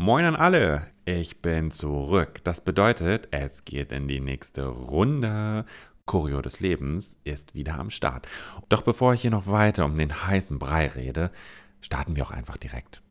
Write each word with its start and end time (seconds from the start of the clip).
Moin 0.00 0.24
an 0.24 0.36
alle, 0.36 0.86
ich 1.06 1.42
bin 1.42 1.72
zurück. 1.72 2.38
Das 2.44 2.60
bedeutet, 2.60 3.26
es 3.32 3.64
geht 3.64 3.90
in 3.90 4.06
die 4.06 4.20
nächste 4.20 4.68
Runde. 4.68 5.64
Choreo 6.06 6.40
des 6.40 6.60
Lebens 6.60 7.16
ist 7.24 7.56
wieder 7.56 7.80
am 7.80 7.90
Start. 7.90 8.28
Doch 8.68 8.82
bevor 8.82 9.14
ich 9.14 9.22
hier 9.22 9.32
noch 9.32 9.48
weiter 9.48 9.84
um 9.84 9.96
den 9.96 10.24
heißen 10.24 10.60
Brei 10.60 10.86
rede, 10.86 11.32
starten 11.80 12.14
wir 12.14 12.22
auch 12.22 12.30
einfach 12.30 12.58
direkt. 12.58 13.02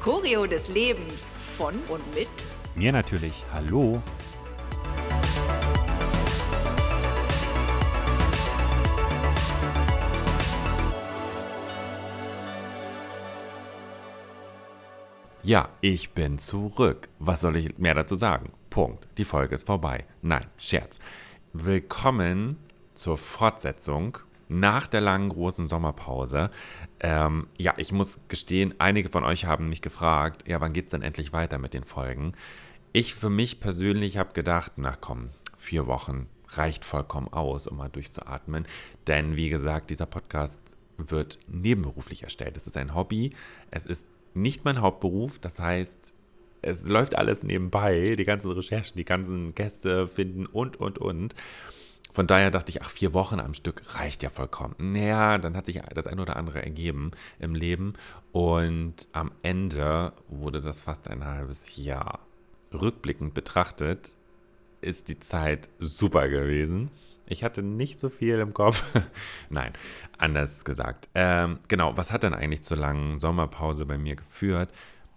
Choreo 0.00 0.46
des 0.46 0.68
Lebens 0.68 1.24
von 1.56 1.74
und 1.88 2.14
mit 2.14 2.28
mir 2.76 2.92
natürlich. 2.92 3.44
Hallo. 3.52 4.00
Ja, 15.46 15.68
ich 15.80 16.10
bin 16.10 16.40
zurück. 16.40 17.08
Was 17.20 17.42
soll 17.42 17.54
ich 17.54 17.78
mehr 17.78 17.94
dazu 17.94 18.16
sagen? 18.16 18.50
Punkt. 18.68 19.06
Die 19.16 19.24
Folge 19.24 19.54
ist 19.54 19.64
vorbei. 19.64 20.04
Nein, 20.20 20.44
Scherz. 20.58 20.98
Willkommen 21.52 22.56
zur 22.94 23.16
Fortsetzung 23.16 24.18
nach 24.48 24.88
der 24.88 25.02
langen 25.02 25.28
großen 25.28 25.68
Sommerpause. 25.68 26.50
Ähm, 26.98 27.46
ja, 27.58 27.74
ich 27.76 27.92
muss 27.92 28.18
gestehen, 28.26 28.74
einige 28.78 29.08
von 29.08 29.22
euch 29.22 29.44
haben 29.44 29.68
mich 29.68 29.82
gefragt, 29.82 30.48
ja, 30.48 30.60
wann 30.60 30.72
geht 30.72 30.86
es 30.86 30.90
denn 30.90 31.02
endlich 31.02 31.32
weiter 31.32 31.58
mit 31.58 31.74
den 31.74 31.84
Folgen? 31.84 32.32
Ich 32.92 33.14
für 33.14 33.30
mich 33.30 33.60
persönlich 33.60 34.18
habe 34.18 34.32
gedacht, 34.32 34.72
na 34.74 34.96
komm, 35.00 35.30
vier 35.56 35.86
Wochen 35.86 36.26
reicht 36.48 36.84
vollkommen 36.84 37.28
aus, 37.28 37.68
um 37.68 37.76
mal 37.76 37.88
durchzuatmen. 37.88 38.66
Denn 39.06 39.36
wie 39.36 39.48
gesagt, 39.48 39.90
dieser 39.90 40.06
Podcast 40.06 40.58
wird 40.96 41.38
nebenberuflich 41.46 42.24
erstellt. 42.24 42.56
Es 42.56 42.66
ist 42.66 42.76
ein 42.76 42.96
Hobby. 42.96 43.30
Es 43.70 43.86
ist 43.86 44.06
nicht 44.36 44.64
mein 44.64 44.80
Hauptberuf. 44.80 45.38
Das 45.38 45.58
heißt, 45.58 46.14
es 46.62 46.84
läuft 46.86 47.16
alles 47.16 47.42
nebenbei, 47.42 48.14
die 48.16 48.24
ganzen 48.24 48.50
Recherchen, 48.50 48.96
die 48.96 49.04
ganzen 49.04 49.54
Gäste 49.54 50.08
finden 50.08 50.46
und, 50.46 50.78
und, 50.78 50.98
und. 50.98 51.34
Von 52.12 52.26
daher 52.26 52.50
dachte 52.50 52.70
ich, 52.70 52.80
ach, 52.82 52.90
vier 52.90 53.12
Wochen 53.12 53.40
am 53.40 53.52
Stück 53.52 53.82
reicht 53.94 54.22
ja 54.22 54.30
vollkommen. 54.30 54.74
Naja, 54.78 55.36
dann 55.36 55.54
hat 55.54 55.66
sich 55.66 55.82
das 55.94 56.06
ein 56.06 56.18
oder 56.18 56.36
andere 56.36 56.62
ergeben 56.62 57.10
im 57.38 57.54
Leben. 57.54 57.92
Und 58.32 59.06
am 59.12 59.32
Ende 59.42 60.12
wurde 60.28 60.62
das 60.62 60.80
fast 60.80 61.08
ein 61.08 61.24
halbes 61.26 61.76
Jahr. 61.76 62.20
Rückblickend 62.72 63.34
betrachtet 63.34 64.14
ist 64.80 65.08
die 65.08 65.20
Zeit 65.20 65.68
super 65.78 66.28
gewesen. 66.28 66.90
Ich 67.26 67.42
hatte 67.42 67.62
nicht 67.62 67.98
so 68.00 68.08
viel 68.08 68.38
im 68.38 68.54
Kopf. 68.54 68.84
Nein, 69.50 69.72
anders 70.18 70.64
gesagt. 70.64 71.08
Ähm, 71.14 71.58
genau, 71.68 71.96
was 71.96 72.12
hat 72.12 72.22
denn 72.22 72.34
eigentlich 72.34 72.62
zur 72.62 72.76
langen 72.76 73.18
Sommerpause 73.18 73.84
bei 73.84 73.98
mir 73.98 74.16
geführt? 74.16 74.70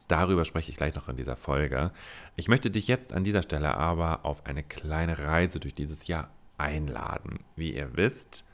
Darüber 0.07 0.43
spreche 0.43 0.71
ich 0.71 0.77
gleich 0.77 0.95
noch 0.95 1.07
in 1.07 1.17
dieser 1.17 1.35
Folge. 1.35 1.91
Ich 2.35 2.47
möchte 2.47 2.71
dich 2.71 2.87
jetzt 2.87 3.13
an 3.13 3.23
dieser 3.23 3.43
Stelle 3.43 3.75
aber 3.75 4.25
auf 4.25 4.45
eine 4.47 4.63
kleine 4.63 5.19
Reise 5.19 5.59
durch 5.59 5.75
dieses 5.75 6.07
Jahr 6.07 6.31
einladen. 6.57 7.41
Wie 7.55 7.75
ihr 7.75 7.95
wisst, 7.95 8.45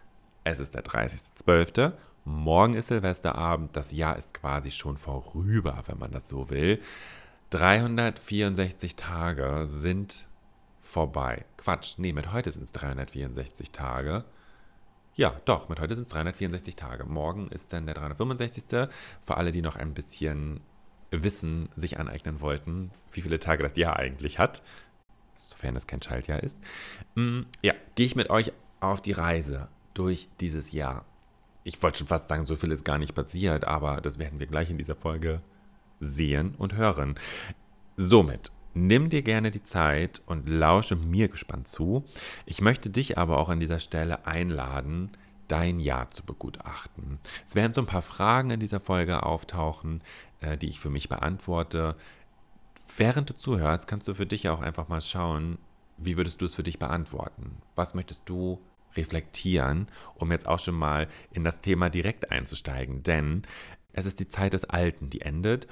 es 0.44 0.60
ist 0.60 0.76
der 0.76 0.84
30.12. 0.84 1.94
Morgen 2.26 2.74
ist 2.74 2.90
Silvesterabend. 2.90 3.76
Das 3.78 3.94
Jahr 3.94 4.18
ist 4.18 4.34
quasi 4.34 4.72
schon 4.72 4.98
vorüber, 4.98 5.82
wenn 5.88 5.98
man 5.98 6.12
das 6.12 6.28
so 6.28 6.50
will. 6.50 6.82
364 7.52 8.96
Tage 8.98 9.66
sind 9.66 10.28
vorbei. 10.96 11.44
Quatsch, 11.58 11.96
nee, 11.98 12.14
mit 12.14 12.32
heute 12.32 12.54
sind 12.54 12.64
es 12.64 12.72
364 12.72 13.72
Tage. 13.72 14.24
Ja, 15.16 15.42
doch, 15.44 15.68
mit 15.68 15.82
heute 15.82 15.94
sind 15.94 16.06
es 16.06 16.14
364 16.14 16.78
Tage. 16.78 17.04
Morgen 17.04 17.50
ist 17.50 17.74
dann 17.74 17.86
der 17.86 17.96
365. 17.96 18.64
Für 19.22 19.36
alle, 19.36 19.52
die 19.52 19.62
noch 19.62 19.76
ein 19.76 19.94
bisschen 19.94 20.62
Wissen 21.12 21.68
sich 21.76 22.00
aneignen 22.00 22.40
wollten, 22.40 22.92
wie 23.12 23.20
viele 23.20 23.40
Tage 23.40 23.62
das 23.62 23.76
Jahr 23.76 23.98
eigentlich 23.98 24.40
hat, 24.40 24.64
sofern 25.36 25.76
es 25.76 25.86
kein 25.86 26.02
Schaltjahr 26.02 26.42
ist. 26.42 26.58
Mm, 27.16 27.42
ja, 27.62 27.74
gehe 27.96 28.06
ich 28.06 28.16
mit 28.16 28.30
euch 28.30 28.54
auf 28.80 29.02
die 29.02 29.12
Reise 29.12 29.68
durch 29.94 30.30
dieses 30.40 30.72
Jahr. 30.72 31.04
Ich 31.66 31.84
wollte 31.84 31.98
schon 31.98 32.08
fast 32.08 32.30
sagen, 32.30 32.46
so 32.46 32.56
viel 32.56 32.72
ist 32.72 32.86
gar 32.86 33.00
nicht 33.00 33.16
passiert, 33.16 33.66
aber 33.66 34.00
das 34.00 34.18
werden 34.18 34.40
wir 34.40 34.48
gleich 34.48 34.70
in 34.70 34.78
dieser 34.78 34.96
Folge 34.96 35.42
sehen 36.00 36.56
und 36.58 36.76
hören. 36.76 37.16
Somit 37.98 38.52
Nimm 38.78 39.10
dir 39.10 39.22
gerne 39.22 39.52
die 39.52 39.64
Zeit 39.64 40.22
und 40.26 40.50
lausche 40.50 40.98
mir 40.98 41.30
gespannt 41.30 41.66
zu. 41.66 42.04
Ich 42.46 42.60
möchte 42.60 42.90
dich 42.90 43.18
aber 43.18 43.40
auch 43.40 43.48
an 43.48 43.62
dieser 43.62 43.80
Stelle 43.80 44.28
einladen, 44.28 45.12
dein 45.48 45.80
Jahr 45.80 46.10
zu 46.10 46.26
begutachten. 46.26 47.20
Es 47.48 47.56
werden 47.56 47.72
so 47.72 47.80
ein 47.80 47.88
paar 47.88 48.02
Fragen 48.02 48.50
in 48.50 48.60
dieser 48.60 48.82
Folge 48.82 49.24
auftauchen, 49.24 50.02
äh, 50.42 50.58
die 50.58 50.68
ich 50.68 50.82
für 50.82 50.90
mich 50.90 51.08
beantworte. 51.08 51.96
Während 52.98 53.30
du 53.30 53.36
zuhörst, 53.36 53.88
kannst 53.88 54.10
du 54.10 54.14
für 54.14 54.26
dich 54.26 54.50
auch 54.50 54.60
einfach 54.60 54.90
mal 54.90 55.00
schauen, 55.00 55.58
wie 55.98 56.18
würdest 56.18 56.42
du 56.42 56.46
es 56.46 56.56
für 56.56 56.64
dich 56.64 56.78
beantworten? 56.78 57.62
Was 57.76 57.94
möchtest 57.94 58.24
du 58.26 58.60
reflektieren, 58.98 59.88
um 60.16 60.34
jetzt 60.34 60.48
auch 60.48 60.60
schon 60.60 60.76
mal 60.76 61.08
in 61.32 61.46
das 61.46 61.62
Thema 61.62 61.90
direkt 61.90 62.30
einzusteigen? 62.30 63.04
Denn 63.04 63.44
es 63.94 64.06
ist 64.06 64.20
die 64.20 64.28
Zeit 64.28 64.52
des 64.52 64.66
Alten, 64.66 65.10
die 65.10 65.22
endet, 65.22 65.68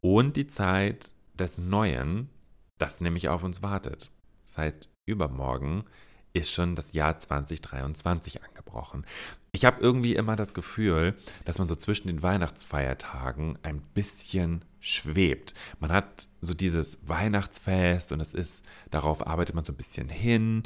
und 0.00 0.36
die 0.36 0.48
Zeit 0.48 1.12
des 1.34 1.58
Neuen, 1.58 2.28
das 2.78 3.00
nämlich 3.00 3.28
auf 3.28 3.44
uns 3.44 3.62
wartet. 3.62 4.10
Das 4.46 4.58
heißt, 4.58 4.88
übermorgen 5.06 5.84
ist 6.32 6.52
schon 6.52 6.74
das 6.74 6.92
Jahr 6.92 7.18
2023 7.18 8.42
angebrochen. 8.44 9.04
Ich 9.52 9.64
habe 9.64 9.80
irgendwie 9.80 10.14
immer 10.14 10.36
das 10.36 10.54
Gefühl, 10.54 11.14
dass 11.44 11.58
man 11.58 11.68
so 11.68 11.74
zwischen 11.74 12.08
den 12.08 12.22
Weihnachtsfeiertagen 12.22 13.58
ein 13.62 13.80
bisschen 13.94 14.64
schwebt. 14.78 15.54
Man 15.80 15.90
hat 15.90 16.28
so 16.40 16.54
dieses 16.54 16.98
Weihnachtsfest 17.08 18.12
und 18.12 18.20
es 18.20 18.34
ist, 18.34 18.64
darauf 18.90 19.26
arbeitet 19.26 19.54
man 19.54 19.64
so 19.64 19.72
ein 19.72 19.76
bisschen 19.76 20.08
hin. 20.08 20.62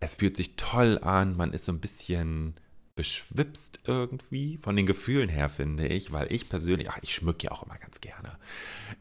Es 0.00 0.16
fühlt 0.16 0.36
sich 0.36 0.56
toll 0.56 0.98
an, 0.98 1.36
man 1.36 1.52
ist 1.52 1.66
so 1.66 1.72
ein 1.72 1.80
bisschen 1.80 2.54
beschwipst 2.94 3.80
irgendwie 3.86 4.58
von 4.58 4.76
den 4.76 4.86
Gefühlen 4.86 5.28
her, 5.28 5.48
finde 5.48 5.86
ich, 5.86 6.12
weil 6.12 6.30
ich 6.32 6.48
persönlich, 6.48 6.90
ach, 6.90 6.98
ich 7.00 7.14
schmücke 7.14 7.46
ja 7.46 7.52
auch 7.52 7.62
immer 7.62 7.78
ganz 7.78 8.00
gerne 8.00 8.36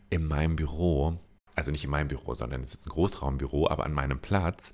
in 0.10 0.28
meinem 0.28 0.56
Büro 0.56 1.20
also 1.56 1.72
nicht 1.72 1.84
in 1.84 1.90
meinem 1.90 2.08
Büro, 2.08 2.34
sondern 2.34 2.62
es 2.62 2.74
ist 2.74 2.86
ein 2.86 2.92
Großraumbüro, 2.92 3.70
aber 3.70 3.86
an 3.86 3.94
meinem 3.94 4.20
Platz, 4.20 4.72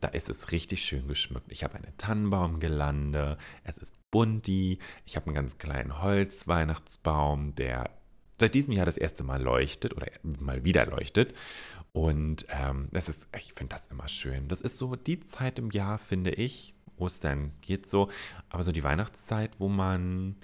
da 0.00 0.08
ist 0.08 0.28
es 0.28 0.52
richtig 0.52 0.84
schön 0.84 1.08
geschmückt. 1.08 1.50
Ich 1.50 1.64
habe 1.64 1.74
eine 1.74 1.96
Tannenbaumgelande, 1.96 3.38
es 3.62 3.78
ist 3.78 3.94
bunti, 4.10 4.78
ich 5.06 5.16
habe 5.16 5.26
einen 5.26 5.34
ganz 5.34 5.58
kleinen 5.58 6.02
Holzweihnachtsbaum, 6.02 7.54
der 7.54 7.90
seit 8.38 8.54
diesem 8.54 8.72
Jahr 8.72 8.86
das 8.86 8.96
erste 8.96 9.24
Mal 9.24 9.42
leuchtet 9.42 9.96
oder 9.96 10.06
mal 10.22 10.64
wieder 10.64 10.86
leuchtet. 10.86 11.34
Und 11.92 12.46
ähm, 12.50 12.88
das 12.90 13.08
ist, 13.08 13.28
ich 13.36 13.54
finde 13.54 13.76
das 13.76 13.86
immer 13.86 14.08
schön. 14.08 14.48
Das 14.48 14.60
ist 14.60 14.76
so 14.76 14.96
die 14.96 15.20
Zeit 15.20 15.58
im 15.58 15.70
Jahr, 15.70 15.98
finde 15.98 16.32
ich. 16.32 16.74
Ostern 16.96 17.52
geht 17.60 17.88
so, 17.88 18.08
aber 18.50 18.62
so 18.62 18.72
die 18.72 18.82
Weihnachtszeit, 18.82 19.52
wo 19.58 19.68
man, 19.68 20.36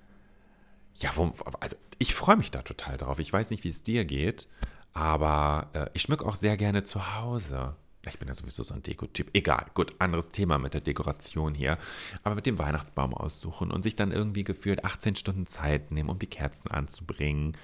ja, 0.95 1.11
wo, 1.17 1.33
also 1.61 1.77
ich 1.99 2.15
freue 2.15 2.37
mich 2.37 2.51
da 2.51 2.63
total 2.63 2.97
drauf. 2.97 3.19
Ich 3.19 3.33
weiß 3.33 3.51
nicht, 3.51 3.65
wie 3.65 3.69
es 3.69 3.83
dir 3.83 4.05
geht, 4.05 4.49
aber 4.93 5.71
äh, 5.73 5.87
ich 5.95 6.03
schmücke 6.03 6.27
auch 6.27 6.37
sehr 6.37 6.57
gerne 6.57 6.83
zu 6.83 7.17
Hause. 7.17 7.77
Ich 8.07 8.19
bin 8.19 8.29
ja 8.29 8.35
sowieso 8.35 8.63
so 8.63 8.75
ein 8.75 8.83
Dekotyp. 8.83 9.29
Egal, 9.35 9.67
gut, 9.75 9.95
anderes 9.99 10.31
Thema 10.31 10.59
mit 10.59 10.73
der 10.73 10.81
Dekoration 10.81 11.55
hier. 11.55 11.77
Aber 12.23 12.35
mit 12.35 12.47
dem 12.47 12.59
Weihnachtsbaum 12.59 13.13
aussuchen 13.13 13.71
und 13.71 13.83
sich 13.83 13.95
dann 13.95 14.11
irgendwie 14.11 14.43
gefühlt 14.43 14.85
18 14.85 15.17
Stunden 15.17 15.47
Zeit 15.47 15.91
nehmen, 15.91 16.09
um 16.09 16.19
die 16.19 16.27
Kerzen 16.27 16.71
anzubringen 16.71 17.57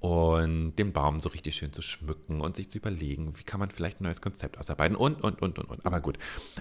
und 0.00 0.76
den 0.76 0.92
Baum 0.92 1.20
so 1.20 1.28
richtig 1.28 1.56
schön 1.56 1.72
zu 1.72 1.82
schmücken 1.82 2.40
und 2.40 2.56
sich 2.56 2.70
zu 2.70 2.78
überlegen, 2.78 3.36
wie 3.38 3.42
kann 3.42 3.60
man 3.60 3.70
vielleicht 3.70 4.00
ein 4.00 4.04
neues 4.04 4.20
Konzept 4.20 4.58
ausarbeiten 4.58 4.96
und, 4.96 5.22
und, 5.22 5.42
und, 5.42 5.58
und, 5.58 5.70
und. 5.70 5.86
Aber 5.86 6.00
gut, 6.00 6.18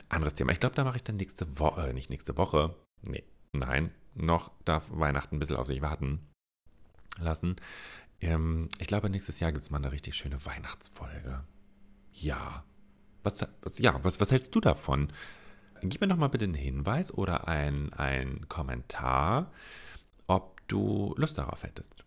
anderes 0.10 0.34
Thema. 0.34 0.52
Ich 0.52 0.60
glaube, 0.60 0.76
da 0.76 0.84
mache 0.84 0.98
ich 0.98 1.04
dann 1.04 1.18
nächste 1.18 1.60
Woche, 1.60 1.90
äh, 1.90 1.94
nicht 1.94 2.10
nächste 2.10 2.38
Woche, 2.38 2.76
nee, 3.04 3.24
nein, 3.52 3.92
noch 4.16 4.52
darf 4.66 4.86
Weihnachten 4.92 5.36
ein 5.36 5.40
bisschen 5.40 5.58
auf 5.58 5.68
sich 5.68 5.82
warten 5.82 6.20
lassen. 7.20 7.58
Ähm, 8.22 8.70
ich 8.80 8.88
glaube, 8.88 9.10
nächstes 9.10 9.40
Jahr 9.40 9.52
gibt 9.52 9.64
es 9.64 9.70
mal 9.70 9.78
eine 9.78 9.92
richtig 9.92 10.16
schöne 10.16 10.44
Weihnachtsfolge. 10.46 11.44
Ja. 12.14 12.64
Was, 13.24 13.46
was, 13.62 13.80
ja, 13.80 14.04
was, 14.04 14.20
was 14.20 14.32
hältst 14.32 14.56
du 14.56 14.60
davon? 14.60 15.12
Gib 15.84 16.02
mir 16.02 16.08
doch 16.08 16.18
mal 16.18 16.28
bitte 16.28 16.46
einen 16.46 16.54
Hinweis 16.54 17.14
oder 17.14 17.48
einen 17.48 18.48
Kommentar, 18.50 19.52
ob 20.26 20.68
du 20.68 21.14
Lust 21.18 21.38
darauf 21.38 21.64
hättest. 21.64 22.06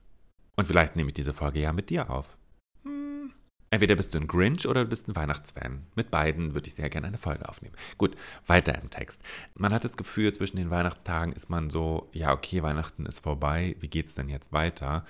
Und 0.57 0.67
vielleicht 0.67 0.97
nehme 0.97 1.09
ich 1.09 1.15
diese 1.15 1.33
Folge 1.33 1.61
ja 1.61 1.73
mit 1.73 1.91
dir 1.91 2.11
auf. 2.11 2.37
Hm. 2.83 3.33
Entweder 3.71 3.95
bist 3.95 4.13
du 4.13 4.19
ein 4.19 4.27
Grinch 4.27 4.67
oder 4.67 4.83
du 4.85 4.91
bist 4.91 5.09
ein 5.09 5.15
Weihnachtsfan. 5.15 5.87
Mit 5.95 6.11
beiden 6.11 6.55
würde 6.55 6.69
ich 6.69 6.75
sehr 6.75 6.91
gerne 6.91 7.07
eine 7.07 7.19
Folge 7.19 7.49
aufnehmen. 7.49 7.77
Gut, 7.99 8.17
weiter 8.47 8.77
im 8.81 8.91
Text. 8.91 9.23
Man 9.55 9.73
hat 9.73 9.85
das 9.85 9.97
Gefühl, 9.97 10.35
zwischen 10.35 10.57
den 10.57 10.71
Weihnachtstagen 10.71 11.33
ist 11.33 11.49
man 11.49 11.71
so, 11.71 12.11
ja, 12.13 12.33
okay, 12.33 12.63
Weihnachten 12.63 13.07
ist 13.07 13.21
vorbei, 13.21 13.77
wie 13.79 13.89
geht 13.89 14.07
es 14.07 14.15
denn 14.15 14.29
jetzt 14.29 14.53
weiter? 14.53 15.07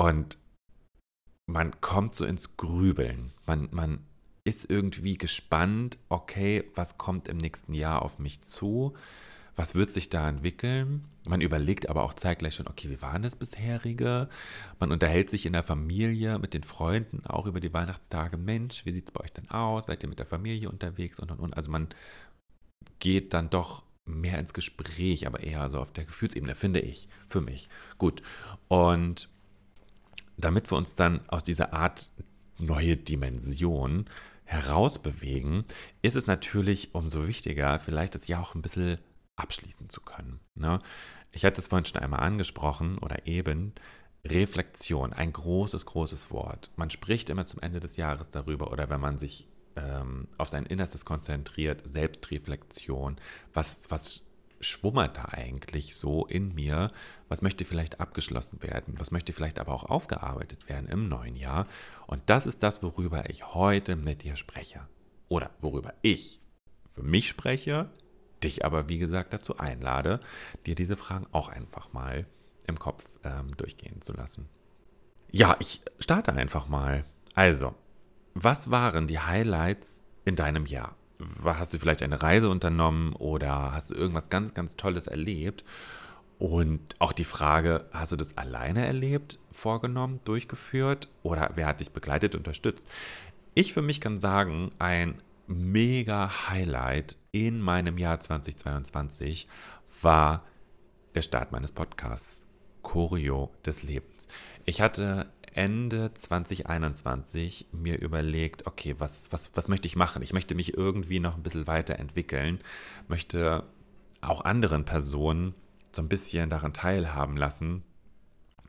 Und 0.00 0.38
man 1.46 1.80
kommt 1.80 2.14
so 2.14 2.24
ins 2.24 2.56
Grübeln. 2.56 3.32
Man, 3.46 3.68
man 3.72 4.00
ist 4.44 4.70
irgendwie 4.70 5.18
gespannt, 5.18 5.98
okay, 6.08 6.64
was 6.74 6.96
kommt 6.96 7.28
im 7.28 7.36
nächsten 7.36 7.74
Jahr 7.74 8.02
auf 8.02 8.18
mich 8.18 8.40
zu? 8.40 8.94
was 9.60 9.74
wird 9.74 9.92
sich 9.92 10.08
da 10.08 10.26
entwickeln? 10.26 11.04
Man 11.26 11.42
überlegt 11.42 11.90
aber 11.90 12.02
auch 12.02 12.14
zeitgleich 12.14 12.54
schon, 12.54 12.66
okay, 12.66 12.88
wie 12.88 13.02
war 13.02 13.18
das 13.18 13.36
bisherige? 13.36 14.30
Man 14.78 14.90
unterhält 14.90 15.28
sich 15.28 15.44
in 15.44 15.52
der 15.52 15.62
Familie 15.62 16.38
mit 16.38 16.54
den 16.54 16.62
Freunden 16.62 17.26
auch 17.26 17.44
über 17.44 17.60
die 17.60 17.72
Weihnachtstage. 17.72 18.38
Mensch, 18.38 18.86
wie 18.86 18.92
sieht 18.92 19.08
es 19.08 19.12
bei 19.12 19.20
euch 19.20 19.32
denn 19.34 19.50
aus? 19.50 19.86
Seid 19.86 20.02
ihr 20.02 20.08
mit 20.08 20.18
der 20.18 20.26
Familie 20.26 20.70
unterwegs 20.70 21.20
und 21.20 21.30
und 21.30 21.40
und? 21.40 21.54
Also 21.54 21.70
man 21.70 21.88
geht 23.00 23.34
dann 23.34 23.50
doch 23.50 23.82
mehr 24.06 24.38
ins 24.38 24.54
Gespräch, 24.54 25.26
aber 25.26 25.40
eher 25.40 25.68
so 25.68 25.78
auf 25.78 25.92
der 25.92 26.04
Gefühlsebene, 26.04 26.54
finde 26.54 26.80
ich, 26.80 27.08
für 27.28 27.42
mich. 27.42 27.68
Gut. 27.98 28.22
Und 28.68 29.28
damit 30.40 30.70
wir 30.70 30.78
uns 30.78 30.94
dann 30.94 31.20
aus 31.28 31.44
dieser 31.44 31.72
Art 31.72 32.12
neue 32.58 32.96
Dimension 32.96 34.06
herausbewegen, 34.44 35.64
ist 36.02 36.16
es 36.16 36.26
natürlich 36.26 36.94
umso 36.94 37.26
wichtiger, 37.26 37.78
vielleicht 37.78 38.14
das 38.14 38.26
Jahr 38.26 38.42
auch 38.42 38.54
ein 38.54 38.62
bisschen 38.62 38.98
abschließen 39.36 39.88
zu 39.88 40.00
können. 40.00 40.40
Ne? 40.54 40.80
Ich 41.32 41.44
hatte 41.44 41.60
es 41.60 41.68
vorhin 41.68 41.84
schon 41.84 42.02
einmal 42.02 42.20
angesprochen 42.20 42.98
oder 42.98 43.26
eben. 43.26 43.72
Reflexion, 44.26 45.14
ein 45.14 45.32
großes, 45.32 45.86
großes 45.86 46.30
Wort. 46.30 46.70
Man 46.76 46.90
spricht 46.90 47.30
immer 47.30 47.46
zum 47.46 47.60
Ende 47.60 47.80
des 47.80 47.96
Jahres 47.96 48.28
darüber 48.28 48.70
oder 48.70 48.90
wenn 48.90 49.00
man 49.00 49.16
sich 49.16 49.48
ähm, 49.76 50.28
auf 50.36 50.48
sein 50.48 50.66
Innerstes 50.66 51.04
konzentriert, 51.06 51.86
Selbstreflexion, 51.86 53.16
was, 53.54 53.90
was 53.90 54.26
schwummert 54.60 55.16
da 55.16 55.26
eigentlich 55.26 55.94
so 55.94 56.26
in 56.26 56.54
mir? 56.54 56.90
Was 57.28 57.42
möchte 57.42 57.64
vielleicht 57.64 58.00
abgeschlossen 58.00 58.62
werden? 58.62 58.94
Was 58.98 59.10
möchte 59.10 59.32
vielleicht 59.32 59.58
aber 59.58 59.72
auch 59.72 59.84
aufgearbeitet 59.84 60.68
werden 60.68 60.88
im 60.88 61.08
neuen 61.08 61.36
Jahr? 61.36 61.66
Und 62.06 62.22
das 62.26 62.46
ist 62.46 62.62
das, 62.62 62.82
worüber 62.82 63.30
ich 63.30 63.54
heute 63.54 63.96
mit 63.96 64.22
dir 64.22 64.36
spreche. 64.36 64.80
Oder 65.28 65.50
worüber 65.60 65.94
ich 66.02 66.40
für 66.94 67.02
mich 67.02 67.28
spreche, 67.28 67.90
dich 68.42 68.64
aber, 68.64 68.88
wie 68.88 68.98
gesagt, 68.98 69.32
dazu 69.32 69.58
einlade, 69.58 70.20
dir 70.66 70.74
diese 70.74 70.96
Fragen 70.96 71.26
auch 71.32 71.48
einfach 71.48 71.92
mal 71.92 72.26
im 72.66 72.78
Kopf 72.78 73.04
ähm, 73.24 73.56
durchgehen 73.56 74.02
zu 74.02 74.12
lassen. 74.12 74.48
Ja, 75.30 75.56
ich 75.60 75.80
starte 75.98 76.32
einfach 76.32 76.68
mal. 76.68 77.04
Also, 77.34 77.74
was 78.34 78.70
waren 78.70 79.06
die 79.06 79.18
Highlights 79.18 80.02
in 80.24 80.36
deinem 80.36 80.66
Jahr? 80.66 80.96
Hast 81.44 81.72
du 81.74 81.78
vielleicht 81.78 82.02
eine 82.02 82.22
Reise 82.22 82.50
unternommen 82.50 83.14
oder 83.14 83.72
hast 83.72 83.90
du 83.90 83.94
irgendwas 83.94 84.30
ganz, 84.30 84.54
ganz 84.54 84.76
Tolles 84.76 85.06
erlebt? 85.06 85.64
Und 86.38 86.96
auch 86.98 87.12
die 87.12 87.24
Frage, 87.24 87.84
hast 87.92 88.12
du 88.12 88.16
das 88.16 88.38
alleine 88.38 88.86
erlebt, 88.86 89.38
vorgenommen, 89.52 90.20
durchgeführt 90.24 91.08
oder 91.22 91.50
wer 91.54 91.66
hat 91.66 91.80
dich 91.80 91.90
begleitet, 91.90 92.34
unterstützt? 92.34 92.86
Ich 93.54 93.74
für 93.74 93.82
mich 93.82 94.00
kann 94.00 94.20
sagen, 94.20 94.70
ein 94.78 95.18
mega 95.46 96.48
Highlight 96.48 97.18
in 97.32 97.60
meinem 97.60 97.98
Jahr 97.98 98.20
2022 98.20 99.48
war 100.00 100.44
der 101.14 101.22
Start 101.22 101.52
meines 101.52 101.72
Podcasts 101.72 102.46
Choreo 102.82 103.50
des 103.66 103.82
Lebens. 103.82 104.26
Ich 104.64 104.80
hatte 104.80 105.30
Ende 105.52 106.12
2021 106.14 107.66
mir 107.72 107.98
überlegt, 108.00 108.66
okay, 108.66 108.94
was, 108.98 109.32
was, 109.32 109.50
was 109.54 109.68
möchte 109.68 109.86
ich 109.86 109.96
machen? 109.96 110.22
Ich 110.22 110.32
möchte 110.32 110.54
mich 110.54 110.76
irgendwie 110.76 111.20
noch 111.20 111.36
ein 111.36 111.42
bisschen 111.42 111.66
weiterentwickeln, 111.66 112.60
möchte 113.08 113.64
auch 114.20 114.44
anderen 114.44 114.84
Personen 114.84 115.54
so 115.92 116.02
ein 116.02 116.08
bisschen 116.08 116.50
daran 116.50 116.72
teilhaben 116.72 117.36
lassen, 117.36 117.82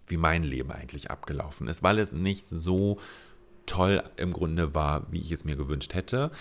wie 0.07 0.17
mein 0.17 0.43
Leben 0.43 0.71
eigentlich 0.71 1.11
abgelaufen 1.11 1.67
ist, 1.67 1.83
weil 1.83 1.99
es 1.99 2.11
nicht 2.11 2.45
so 2.45 2.99
toll 3.65 4.03
im 4.17 4.33
Grunde 4.33 4.73
war, 4.73 5.11
wie 5.11 5.21
ich 5.21 5.31
es 5.31 5.45
mir 5.45 5.55
gewünscht 5.55 5.93
hätte. 5.93 6.31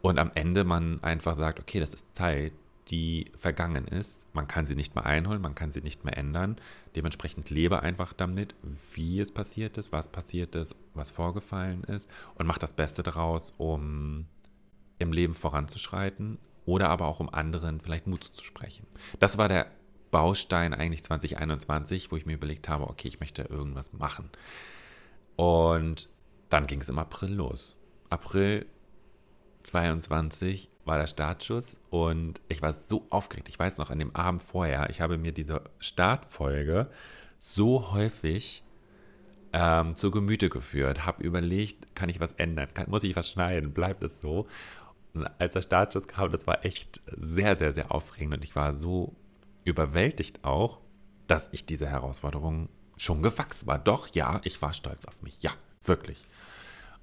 Und 0.00 0.18
am 0.18 0.32
Ende 0.34 0.64
man 0.64 1.02
einfach 1.02 1.36
sagt, 1.36 1.60
okay, 1.60 1.78
das 1.78 1.94
ist 1.94 2.14
Zeit, 2.14 2.52
die 2.88 3.30
vergangen 3.36 3.86
ist. 3.86 4.26
Man 4.34 4.48
kann 4.48 4.66
sie 4.66 4.74
nicht 4.74 4.94
mehr 4.94 5.06
einholen, 5.06 5.40
man 5.40 5.54
kann 5.54 5.70
sie 5.70 5.80
nicht 5.80 6.04
mehr 6.04 6.16
ändern. 6.16 6.56
Dementsprechend 6.96 7.50
lebe 7.50 7.80
einfach 7.80 8.12
damit, 8.12 8.54
wie 8.92 9.20
es 9.20 9.32
passiert 9.32 9.78
ist, 9.78 9.92
was 9.92 10.10
passiert 10.10 10.54
ist, 10.56 10.74
was 10.94 11.10
vorgefallen 11.10 11.84
ist 11.84 12.10
und 12.34 12.46
mach 12.46 12.58
das 12.58 12.72
Beste 12.72 13.02
daraus, 13.02 13.52
um 13.56 14.26
im 14.98 15.12
Leben 15.12 15.34
voranzuschreiten 15.34 16.38
oder 16.64 16.88
aber 16.88 17.06
auch 17.06 17.20
um 17.20 17.32
anderen 17.32 17.80
vielleicht 17.80 18.06
Mut 18.06 18.24
zu 18.24 18.44
sprechen. 18.44 18.86
Das 19.20 19.38
war 19.38 19.48
der 19.48 19.66
Baustein 20.10 20.74
eigentlich 20.74 21.02
2021, 21.02 22.12
wo 22.12 22.16
ich 22.16 22.26
mir 22.26 22.34
überlegt 22.34 22.68
habe, 22.68 22.88
okay, 22.88 23.08
ich 23.08 23.20
möchte 23.20 23.42
irgendwas 23.42 23.92
machen. 23.92 24.30
Und 25.36 26.08
dann 26.50 26.66
ging 26.66 26.80
es 26.80 26.88
im 26.88 26.98
April 26.98 27.32
los. 27.32 27.78
April 28.10 28.66
22 29.62 30.68
war 30.84 30.98
der 30.98 31.06
Startschuss 31.06 31.78
und 31.90 32.40
ich 32.48 32.62
war 32.62 32.72
so 32.72 33.06
aufgeregt. 33.10 33.48
Ich 33.48 33.58
weiß 33.58 33.78
noch, 33.78 33.90
an 33.90 33.98
dem 33.98 34.14
Abend 34.14 34.42
vorher, 34.42 34.90
ich 34.90 35.00
habe 35.00 35.18
mir 35.18 35.32
diese 35.32 35.62
Startfolge 35.78 36.88
so 37.38 37.92
häufig 37.92 38.62
ähm, 39.52 39.96
zu 39.96 40.10
Gemüte 40.10 40.48
geführt, 40.48 41.06
habe 41.06 41.22
überlegt, 41.22 41.94
kann 41.94 42.08
ich 42.08 42.20
was 42.20 42.32
ändern, 42.32 42.68
kann, 42.74 42.90
muss 42.90 43.04
ich 43.04 43.16
was 43.16 43.30
schneiden, 43.30 43.72
bleibt 43.72 44.02
es 44.04 44.20
so. 44.20 44.46
Und 45.14 45.28
als 45.38 45.52
der 45.52 45.62
Startschuss 45.62 46.06
kam, 46.06 46.32
das 46.32 46.46
war 46.46 46.64
echt 46.64 47.02
sehr, 47.16 47.56
sehr, 47.56 47.72
sehr 47.72 47.92
aufregend 47.92 48.34
und 48.34 48.44
ich 48.44 48.56
war 48.56 48.74
so 48.74 49.14
überwältigt 49.64 50.44
auch, 50.44 50.80
dass 51.26 51.48
ich 51.52 51.66
diese 51.66 51.86
Herausforderung 51.86 52.68
schon 52.96 53.22
gewachsen 53.22 53.66
war. 53.66 53.78
Doch, 53.78 54.08
ja, 54.14 54.40
ich 54.44 54.60
war 54.62 54.72
stolz 54.72 55.04
auf 55.04 55.22
mich. 55.22 55.42
Ja, 55.42 55.52
wirklich. 55.84 56.24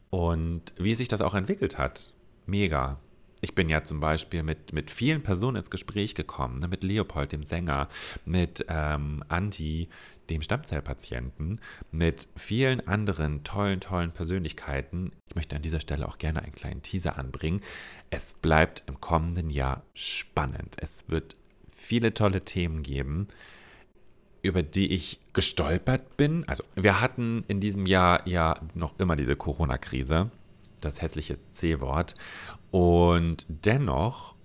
Und 0.09 0.73
wie 0.77 0.95
sich 0.95 1.07
das 1.07 1.21
auch 1.21 1.35
entwickelt 1.35 1.77
hat, 1.77 2.13
mega 2.49 2.99
ich 3.41 3.55
bin 3.55 3.69
ja 3.69 3.83
zum 3.83 3.99
Beispiel 3.99 4.43
mit, 4.43 4.73
mit 4.73 4.91
vielen 4.91 5.23
Personen 5.23 5.57
ins 5.57 5.69
Gespräch 5.69 6.15
gekommen, 6.15 6.59
ne, 6.59 6.67
mit 6.67 6.83
Leopold, 6.83 7.31
dem 7.31 7.43
Sänger, 7.43 7.87
mit 8.25 8.65
ähm, 8.67 9.23
Anti, 9.29 9.89
dem 10.29 10.41
Stammzellpatienten, 10.41 11.59
mit 11.91 12.27
vielen 12.35 12.87
anderen 12.87 13.43
tollen, 13.43 13.79
tollen 13.79 14.11
Persönlichkeiten. 14.11 15.13
Ich 15.27 15.35
möchte 15.35 15.55
an 15.55 15.61
dieser 15.61 15.79
Stelle 15.79 16.07
auch 16.07 16.17
gerne 16.17 16.43
einen 16.43 16.53
kleinen 16.53 16.81
Teaser 16.83 17.17
anbringen. 17.17 17.61
Es 18.09 18.33
bleibt 18.33 18.83
im 18.87 19.01
kommenden 19.01 19.49
Jahr 19.49 19.83
spannend. 19.93 20.75
Es 20.77 21.05
wird 21.07 21.35
viele 21.75 22.13
tolle 22.13 22.43
Themen 22.43 22.83
geben, 22.83 23.27
über 24.41 24.61
die 24.61 24.93
ich 24.93 25.19
gestolpert 25.33 26.15
bin. 26.17 26.47
Also 26.47 26.63
wir 26.75 27.01
hatten 27.01 27.43
in 27.47 27.59
diesem 27.59 27.85
Jahr 27.85 28.27
ja 28.27 28.55
noch 28.75 28.99
immer 28.99 29.15
diese 29.15 29.35
Corona-Krise 29.35 30.29
das 30.81 31.01
hässliche 31.01 31.37
C-Wort. 31.51 32.15
Und 32.71 33.45
dennoch 33.47 34.35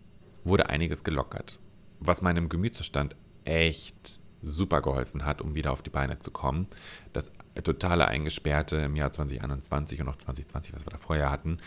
wurde 0.44 0.68
einiges 0.68 1.04
gelockert, 1.04 1.58
was 2.00 2.22
meinem 2.22 2.48
Gemütszustand 2.48 3.16
echt 3.44 4.20
super 4.42 4.82
geholfen 4.82 5.24
hat, 5.24 5.40
um 5.40 5.54
wieder 5.54 5.72
auf 5.72 5.82
die 5.82 5.90
Beine 5.90 6.18
zu 6.18 6.30
kommen. 6.30 6.66
Das 7.12 7.32
totale 7.62 8.08
Eingesperrte 8.08 8.76
im 8.76 8.96
Jahr 8.96 9.10
2021 9.10 10.00
und 10.00 10.08
auch 10.08 10.16
2020, 10.16 10.74
was 10.74 10.84
wir 10.86 10.90
da 10.90 10.98
vorher 10.98 11.30
hatten, 11.30 11.58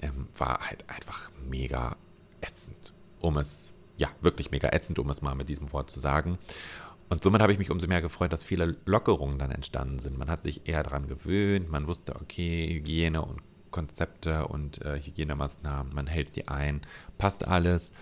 ähm, 0.00 0.28
war 0.36 0.60
halt 0.60 0.84
einfach 0.88 1.30
mega 1.48 1.96
ätzend, 2.40 2.92
um 3.20 3.36
es, 3.38 3.74
ja, 3.96 4.08
wirklich 4.20 4.50
mega 4.50 4.68
ätzend, 4.68 4.98
um 4.98 5.10
es 5.10 5.22
mal 5.22 5.34
mit 5.34 5.48
diesem 5.48 5.72
Wort 5.72 5.90
zu 5.90 6.00
sagen. 6.00 6.38
Und 7.08 7.22
somit 7.22 7.40
habe 7.40 7.52
ich 7.52 7.58
mich 7.58 7.70
umso 7.70 7.86
mehr 7.86 8.02
gefreut, 8.02 8.32
dass 8.32 8.44
viele 8.44 8.76
Lockerungen 8.84 9.38
dann 9.38 9.50
entstanden 9.50 9.98
sind. 9.98 10.18
Man 10.18 10.30
hat 10.30 10.42
sich 10.42 10.68
eher 10.68 10.82
daran 10.82 11.08
gewöhnt, 11.08 11.70
man 11.70 11.86
wusste, 11.86 12.14
okay, 12.16 12.68
Hygiene 12.68 13.22
und 13.22 13.40
Konzepte 13.70 14.46
und 14.48 14.82
äh, 14.82 15.00
Hygienemaßnahmen, 15.00 15.94
man 15.94 16.06
hält 16.06 16.32
sie 16.32 16.48
ein, 16.48 16.82
passt 17.18 17.46
alles. 17.46 17.92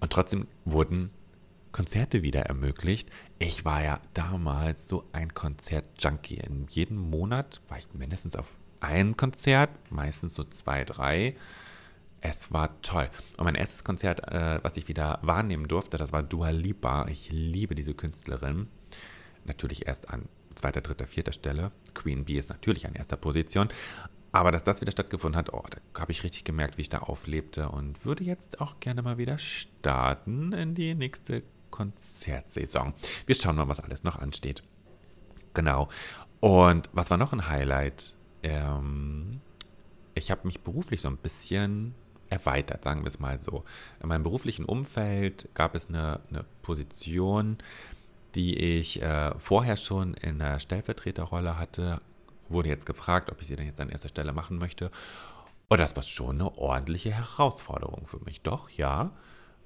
Und 0.00 0.12
trotzdem 0.12 0.46
wurden 0.64 1.10
Konzerte 1.72 2.22
wieder 2.22 2.42
ermöglicht. 2.42 3.10
Ich 3.38 3.64
war 3.64 3.84
ja 3.84 4.00
damals 4.14 4.88
so 4.88 5.04
ein 5.12 5.34
Konzert-Junkie. 5.34 6.36
In 6.36 6.66
jedem 6.68 6.96
Monat 6.96 7.60
war 7.68 7.78
ich 7.78 7.86
mindestens 7.92 8.34
auf 8.34 8.46
ein 8.80 9.16
Konzert, 9.16 9.70
meistens 9.90 10.34
so 10.34 10.44
zwei, 10.44 10.84
drei. 10.84 11.36
Es 12.20 12.52
war 12.52 12.80
toll. 12.82 13.10
Und 13.36 13.44
mein 13.44 13.54
erstes 13.54 13.84
Konzert, 13.84 14.26
äh, 14.26 14.58
was 14.62 14.76
ich 14.76 14.88
wieder 14.88 15.18
wahrnehmen 15.22 15.68
durfte, 15.68 15.96
das 15.96 16.12
war 16.12 16.22
Dua 16.22 16.50
Lipa. 16.50 17.08
Ich 17.08 17.30
liebe 17.30 17.74
diese 17.74 17.94
Künstlerin. 17.94 18.68
Natürlich 19.44 19.86
erst 19.86 20.10
an 20.10 20.28
zweiter, 20.54 20.80
dritter, 20.80 21.06
vierter 21.06 21.32
Stelle. 21.32 21.72
Queen 21.94 22.24
Bee 22.24 22.38
ist 22.38 22.48
natürlich 22.48 22.86
an 22.86 22.94
erster 22.94 23.16
Position. 23.16 23.68
Aber 24.36 24.52
dass 24.52 24.64
das 24.64 24.82
wieder 24.82 24.92
stattgefunden 24.92 25.38
hat, 25.38 25.54
oh, 25.54 25.64
da 25.70 26.02
habe 26.02 26.12
ich 26.12 26.22
richtig 26.22 26.44
gemerkt, 26.44 26.76
wie 26.76 26.82
ich 26.82 26.90
da 26.90 26.98
auflebte 26.98 27.70
und 27.70 28.04
würde 28.04 28.22
jetzt 28.22 28.60
auch 28.60 28.78
gerne 28.80 29.00
mal 29.00 29.16
wieder 29.16 29.38
starten 29.38 30.52
in 30.52 30.74
die 30.74 30.94
nächste 30.94 31.42
Konzertsaison. 31.70 32.92
Wir 33.24 33.34
schauen 33.34 33.56
mal, 33.56 33.66
was 33.68 33.80
alles 33.80 34.04
noch 34.04 34.18
ansteht. 34.18 34.62
Genau. 35.54 35.88
Und 36.40 36.90
was 36.92 37.08
war 37.08 37.16
noch 37.16 37.32
ein 37.32 37.48
Highlight? 37.48 38.14
Ähm, 38.42 39.40
ich 40.14 40.30
habe 40.30 40.42
mich 40.44 40.60
beruflich 40.60 41.00
so 41.00 41.08
ein 41.08 41.16
bisschen 41.16 41.94
erweitert, 42.28 42.84
sagen 42.84 43.04
wir 43.04 43.08
es 43.08 43.18
mal 43.18 43.40
so. 43.40 43.64
In 44.02 44.08
meinem 44.10 44.22
beruflichen 44.22 44.66
Umfeld 44.66 45.48
gab 45.54 45.74
es 45.74 45.88
eine, 45.88 46.20
eine 46.28 46.44
Position, 46.60 47.56
die 48.34 48.54
ich 48.54 49.00
äh, 49.00 49.32
vorher 49.38 49.76
schon 49.76 50.12
in 50.12 50.42
einer 50.42 50.60
Stellvertreterrolle 50.60 51.58
hatte, 51.58 52.02
wurde 52.50 52.68
jetzt 52.68 52.86
gefragt, 52.86 53.30
ob 53.30 53.40
ich 53.40 53.46
sie 53.46 53.56
denn 53.56 53.66
jetzt 53.66 53.80
an 53.80 53.88
erster 53.88 54.08
Stelle 54.08 54.32
machen 54.32 54.58
möchte. 54.58 54.90
Und 55.68 55.78
das 55.78 55.96
war 55.96 56.02
schon 56.02 56.36
eine 56.36 56.56
ordentliche 56.58 57.12
Herausforderung 57.12 58.06
für 58.06 58.20
mich. 58.20 58.42
Doch, 58.42 58.70
ja, 58.70 59.10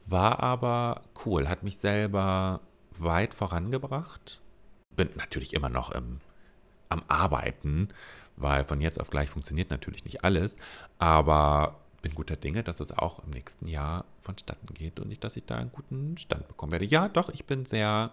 war 0.06 0.40
aber 0.40 1.02
cool, 1.24 1.48
hat 1.48 1.62
mich 1.62 1.78
selber 1.78 2.60
weit 2.98 3.34
vorangebracht. 3.34 4.40
Bin 4.96 5.10
natürlich 5.16 5.54
immer 5.54 5.68
noch 5.68 5.90
im, 5.90 6.20
am 6.88 7.02
Arbeiten, 7.08 7.88
weil 8.36 8.64
von 8.64 8.80
jetzt 8.80 9.00
auf 9.00 9.10
gleich 9.10 9.30
funktioniert 9.30 9.70
natürlich 9.70 10.04
nicht 10.04 10.24
alles, 10.24 10.56
aber 10.98 11.80
bin 12.02 12.14
guter 12.14 12.36
Dinge, 12.36 12.62
dass 12.62 12.80
es 12.80 12.92
auch 12.92 13.22
im 13.24 13.30
nächsten 13.30 13.66
Jahr 13.66 14.06
vonstatten 14.22 14.72
geht 14.72 15.00
und 15.00 15.08
nicht, 15.08 15.22
dass 15.22 15.36
ich 15.36 15.44
da 15.44 15.58
einen 15.58 15.72
guten 15.72 16.16
Stand 16.16 16.48
bekommen 16.48 16.72
werde. 16.72 16.86
Ja, 16.86 17.08
doch, 17.08 17.28
ich 17.28 17.44
bin 17.44 17.66
sehr, 17.66 18.10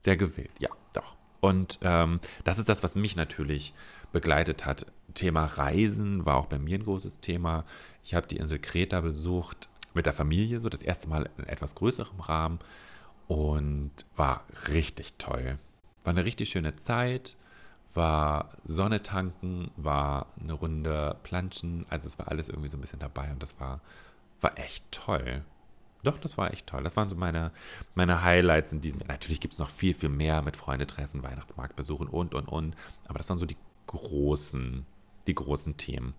sehr 0.00 0.16
gewillt. 0.16 0.52
Ja, 0.58 0.68
doch. 0.92 1.16
Und 1.44 1.78
ähm, 1.82 2.20
das 2.44 2.58
ist 2.58 2.70
das, 2.70 2.82
was 2.82 2.94
mich 2.94 3.16
natürlich 3.16 3.74
begleitet 4.12 4.64
hat. 4.64 4.86
Thema 5.12 5.44
Reisen 5.44 6.24
war 6.24 6.36
auch 6.36 6.46
bei 6.46 6.58
mir 6.58 6.78
ein 6.78 6.84
großes 6.84 7.20
Thema. 7.20 7.66
Ich 8.02 8.14
habe 8.14 8.26
die 8.26 8.38
Insel 8.38 8.58
Kreta 8.58 9.02
besucht 9.02 9.68
mit 9.92 10.06
der 10.06 10.14
Familie, 10.14 10.58
so 10.58 10.70
das 10.70 10.80
erste 10.80 11.06
Mal 11.06 11.28
in 11.36 11.44
etwas 11.44 11.74
größerem 11.74 12.18
Rahmen 12.18 12.60
und 13.28 13.90
war 14.16 14.46
richtig 14.68 15.12
toll. 15.18 15.58
War 16.02 16.12
eine 16.12 16.24
richtig 16.24 16.48
schöne 16.48 16.76
Zeit, 16.76 17.36
war 17.92 18.48
Sonne 18.64 19.02
tanken, 19.02 19.70
war 19.76 20.28
eine 20.40 20.54
Runde 20.54 21.16
planschen, 21.24 21.84
also 21.90 22.08
es 22.08 22.18
war 22.18 22.28
alles 22.28 22.48
irgendwie 22.48 22.70
so 22.70 22.78
ein 22.78 22.80
bisschen 22.80 23.00
dabei 23.00 23.30
und 23.30 23.42
das 23.42 23.60
war, 23.60 23.82
war 24.40 24.58
echt 24.58 24.90
toll. 24.90 25.42
Doch, 26.04 26.18
das 26.18 26.36
war 26.38 26.52
echt 26.52 26.66
toll. 26.66 26.82
Das 26.84 26.96
waren 26.96 27.08
so 27.08 27.16
meine, 27.16 27.50
meine 27.94 28.22
Highlights 28.22 28.72
in 28.72 28.80
diesem 28.80 29.00
Jahr. 29.00 29.08
Natürlich 29.08 29.40
gibt 29.40 29.54
es 29.54 29.58
noch 29.58 29.70
viel, 29.70 29.94
viel 29.94 30.10
mehr 30.10 30.42
mit 30.42 30.56
Freunde 30.56 30.86
treffen, 30.86 31.22
Weihnachtsmarkt 31.22 31.76
besuchen 31.76 32.08
und, 32.08 32.34
und, 32.34 32.46
und. 32.46 32.76
Aber 33.08 33.18
das 33.18 33.28
waren 33.28 33.38
so 33.38 33.46
die 33.46 33.56
großen, 33.86 34.84
die 35.26 35.34
großen 35.34 35.76
Themen. 35.76 36.14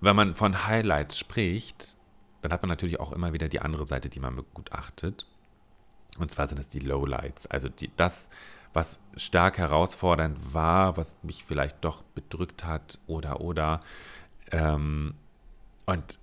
Wenn 0.00 0.16
man 0.16 0.34
von 0.34 0.66
Highlights 0.66 1.16
spricht, 1.18 1.96
dann 2.42 2.52
hat 2.52 2.62
man 2.62 2.68
natürlich 2.68 2.98
auch 2.98 3.12
immer 3.12 3.32
wieder 3.32 3.48
die 3.48 3.60
andere 3.60 3.86
Seite, 3.86 4.08
die 4.08 4.18
man 4.18 4.34
begutachtet. 4.34 5.26
Und 6.18 6.30
zwar 6.30 6.48
sind 6.48 6.58
es 6.58 6.68
die 6.68 6.80
Lowlights. 6.80 7.46
Also 7.46 7.68
die, 7.68 7.90
das, 7.96 8.28
was 8.72 8.98
stark 9.16 9.58
herausfordernd 9.58 10.52
war, 10.52 10.96
was 10.96 11.16
mich 11.22 11.44
vielleicht 11.44 11.84
doch 11.84 12.02
bedrückt 12.02 12.64
hat 12.64 12.98
oder 13.06 13.40
oder. 13.40 13.80
Ähm, 14.50 15.14
und 15.86 16.18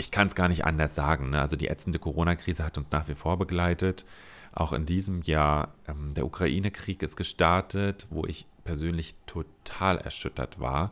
ich 0.00 0.10
kann 0.10 0.26
es 0.26 0.34
gar 0.34 0.48
nicht 0.48 0.64
anders 0.64 0.94
sagen. 0.94 1.30
Ne? 1.30 1.40
Also 1.40 1.56
die 1.56 1.68
ätzende 1.68 1.98
Corona-Krise 1.98 2.64
hat 2.64 2.78
uns 2.78 2.90
nach 2.90 3.08
wie 3.08 3.14
vor 3.14 3.38
begleitet. 3.38 4.04
Auch 4.52 4.72
in 4.72 4.86
diesem 4.86 5.22
Jahr, 5.22 5.74
ähm, 5.86 6.14
der 6.14 6.26
Ukraine-Krieg 6.26 7.02
ist 7.02 7.16
gestartet, 7.16 8.06
wo 8.10 8.24
ich 8.24 8.46
persönlich 8.64 9.14
total 9.26 9.98
erschüttert 9.98 10.58
war 10.58 10.90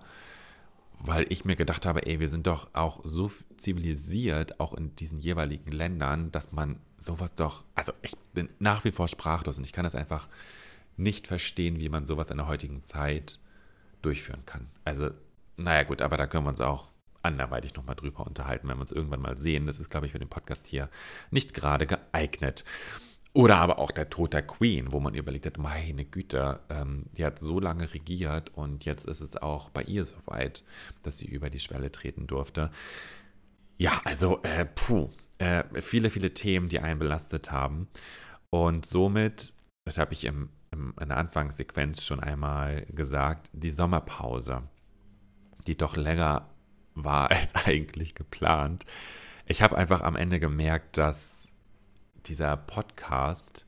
weil 1.00 1.26
ich 1.30 1.44
mir 1.44 1.56
gedacht 1.56 1.86
habe, 1.86 2.06
ey, 2.06 2.20
wir 2.20 2.28
sind 2.28 2.46
doch 2.46 2.68
auch 2.74 3.00
so 3.04 3.30
zivilisiert, 3.56 4.60
auch 4.60 4.74
in 4.74 4.94
diesen 4.96 5.18
jeweiligen 5.18 5.70
Ländern, 5.70 6.32
dass 6.32 6.52
man 6.52 6.80
sowas 6.98 7.34
doch, 7.34 7.64
also 7.74 7.92
ich 8.02 8.16
bin 8.34 8.48
nach 8.58 8.84
wie 8.84 8.90
vor 8.90 9.08
sprachlos 9.08 9.58
und 9.58 9.64
ich 9.64 9.72
kann 9.72 9.84
das 9.84 9.94
einfach 9.94 10.28
nicht 10.96 11.28
verstehen, 11.28 11.78
wie 11.78 11.88
man 11.88 12.06
sowas 12.06 12.30
in 12.30 12.38
der 12.38 12.48
heutigen 12.48 12.84
Zeit 12.84 13.38
durchführen 14.02 14.44
kann. 14.46 14.68
Also, 14.84 15.10
naja 15.56 15.84
gut, 15.84 16.02
aber 16.02 16.16
da 16.16 16.26
können 16.26 16.44
wir 16.44 16.50
uns 16.50 16.60
auch 16.60 16.90
anderweitig 17.28 17.74
nochmal 17.74 17.96
drüber 17.96 18.26
unterhalten, 18.26 18.68
wenn 18.68 18.76
wir 18.76 18.82
uns 18.82 18.92
irgendwann 18.92 19.20
mal 19.20 19.38
sehen. 19.38 19.66
Das 19.66 19.78
ist, 19.78 19.90
glaube 19.90 20.06
ich, 20.06 20.12
für 20.12 20.18
den 20.18 20.28
Podcast 20.28 20.66
hier 20.66 20.88
nicht 21.30 21.54
gerade 21.54 21.86
geeignet. 21.86 22.64
Oder 23.34 23.58
aber 23.58 23.78
auch 23.78 23.92
der 23.92 24.10
Tod 24.10 24.32
der 24.32 24.42
Queen, 24.42 24.90
wo 24.90 25.00
man 25.00 25.14
überlegt 25.14 25.46
hat, 25.46 25.58
meine 25.58 26.04
Güte, 26.04 26.60
ähm, 26.70 27.04
die 27.12 27.24
hat 27.24 27.38
so 27.38 27.60
lange 27.60 27.92
regiert 27.94 28.50
und 28.54 28.84
jetzt 28.84 29.04
ist 29.04 29.20
es 29.20 29.36
auch 29.36 29.70
bei 29.70 29.82
ihr 29.82 30.04
soweit, 30.04 30.64
dass 31.02 31.18
sie 31.18 31.26
über 31.26 31.50
die 31.50 31.60
Schwelle 31.60 31.92
treten 31.92 32.26
durfte. 32.26 32.70
Ja, 33.76 34.00
also, 34.04 34.42
äh, 34.42 34.64
puh, 34.64 35.10
äh, 35.38 35.62
viele, 35.80 36.10
viele 36.10 36.34
Themen, 36.34 36.68
die 36.68 36.80
einen 36.80 36.98
belastet 36.98 37.52
haben. 37.52 37.86
Und 38.50 38.86
somit, 38.86 39.52
das 39.84 39.98
habe 39.98 40.14
ich 40.14 40.24
im, 40.24 40.48
im, 40.72 40.94
in 41.00 41.08
der 41.08 41.18
Anfangssequenz 41.18 42.02
schon 42.02 42.20
einmal 42.20 42.86
gesagt, 42.86 43.50
die 43.52 43.70
Sommerpause, 43.70 44.62
die 45.66 45.76
doch 45.76 45.96
länger 45.96 46.48
war 47.04 47.30
als 47.30 47.54
eigentlich 47.54 48.14
geplant. 48.14 48.86
Ich 49.46 49.62
habe 49.62 49.78
einfach 49.78 50.02
am 50.02 50.16
Ende 50.16 50.40
gemerkt, 50.40 50.98
dass 50.98 51.48
dieser 52.26 52.56
Podcast 52.56 53.66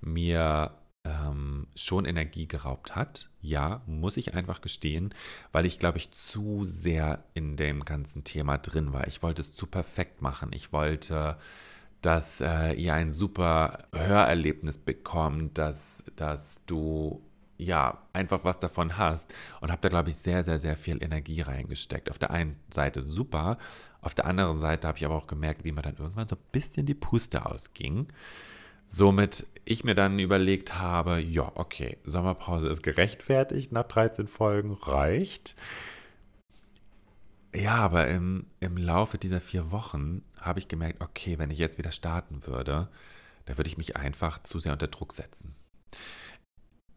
mir 0.00 0.72
ähm, 1.04 1.66
schon 1.74 2.04
Energie 2.04 2.46
geraubt 2.48 2.96
hat. 2.96 3.30
Ja, 3.40 3.82
muss 3.86 4.16
ich 4.16 4.34
einfach 4.34 4.60
gestehen, 4.60 5.14
weil 5.52 5.66
ich, 5.66 5.78
glaube 5.78 5.98
ich, 5.98 6.10
zu 6.12 6.64
sehr 6.64 7.24
in 7.34 7.56
dem 7.56 7.84
ganzen 7.84 8.24
Thema 8.24 8.58
drin 8.58 8.92
war. 8.92 9.06
Ich 9.06 9.22
wollte 9.22 9.42
es 9.42 9.52
zu 9.52 9.66
perfekt 9.66 10.22
machen. 10.22 10.50
Ich 10.52 10.72
wollte, 10.72 11.38
dass 12.00 12.40
äh, 12.40 12.72
ihr 12.72 12.94
ein 12.94 13.12
super 13.12 13.86
Hörerlebnis 13.92 14.78
bekommt, 14.78 15.58
dass, 15.58 16.02
dass 16.16 16.60
du 16.66 17.22
ja, 17.56 17.98
einfach 18.12 18.44
was 18.44 18.58
davon 18.58 18.98
hast 18.98 19.32
und 19.60 19.70
habe 19.70 19.80
da, 19.80 19.88
glaube 19.88 20.10
ich, 20.10 20.16
sehr, 20.16 20.44
sehr, 20.44 20.58
sehr 20.58 20.76
viel 20.76 21.02
Energie 21.02 21.40
reingesteckt. 21.40 22.10
Auf 22.10 22.18
der 22.18 22.30
einen 22.30 22.56
Seite 22.70 23.02
super, 23.02 23.58
auf 24.00 24.14
der 24.14 24.26
anderen 24.26 24.58
Seite 24.58 24.86
habe 24.86 24.98
ich 24.98 25.04
aber 25.04 25.14
auch 25.14 25.26
gemerkt, 25.26 25.64
wie 25.64 25.72
mir 25.72 25.82
dann 25.82 25.96
irgendwann 25.96 26.28
so 26.28 26.36
ein 26.36 26.42
bisschen 26.52 26.84
die 26.84 26.94
Puste 26.94 27.46
ausging. 27.46 28.08
Somit 28.86 29.46
ich 29.64 29.82
mir 29.82 29.94
dann 29.94 30.18
überlegt 30.18 30.78
habe, 30.78 31.20
ja, 31.20 31.50
okay, 31.54 31.96
Sommerpause 32.04 32.68
ist 32.68 32.82
gerechtfertigt 32.82 33.72
nach 33.72 33.84
13 33.84 34.26
Folgen, 34.26 34.72
reicht. 34.72 35.56
Ja, 37.54 37.76
aber 37.76 38.08
im, 38.08 38.46
im 38.60 38.76
Laufe 38.76 39.16
dieser 39.16 39.40
vier 39.40 39.70
Wochen 39.70 40.22
habe 40.38 40.58
ich 40.58 40.68
gemerkt, 40.68 41.00
okay, 41.00 41.38
wenn 41.38 41.50
ich 41.50 41.58
jetzt 41.58 41.78
wieder 41.78 41.92
starten 41.92 42.46
würde, 42.46 42.88
da 43.46 43.56
würde 43.56 43.68
ich 43.68 43.78
mich 43.78 43.96
einfach 43.96 44.42
zu 44.42 44.58
sehr 44.58 44.72
unter 44.72 44.88
Druck 44.88 45.12
setzen. 45.12 45.54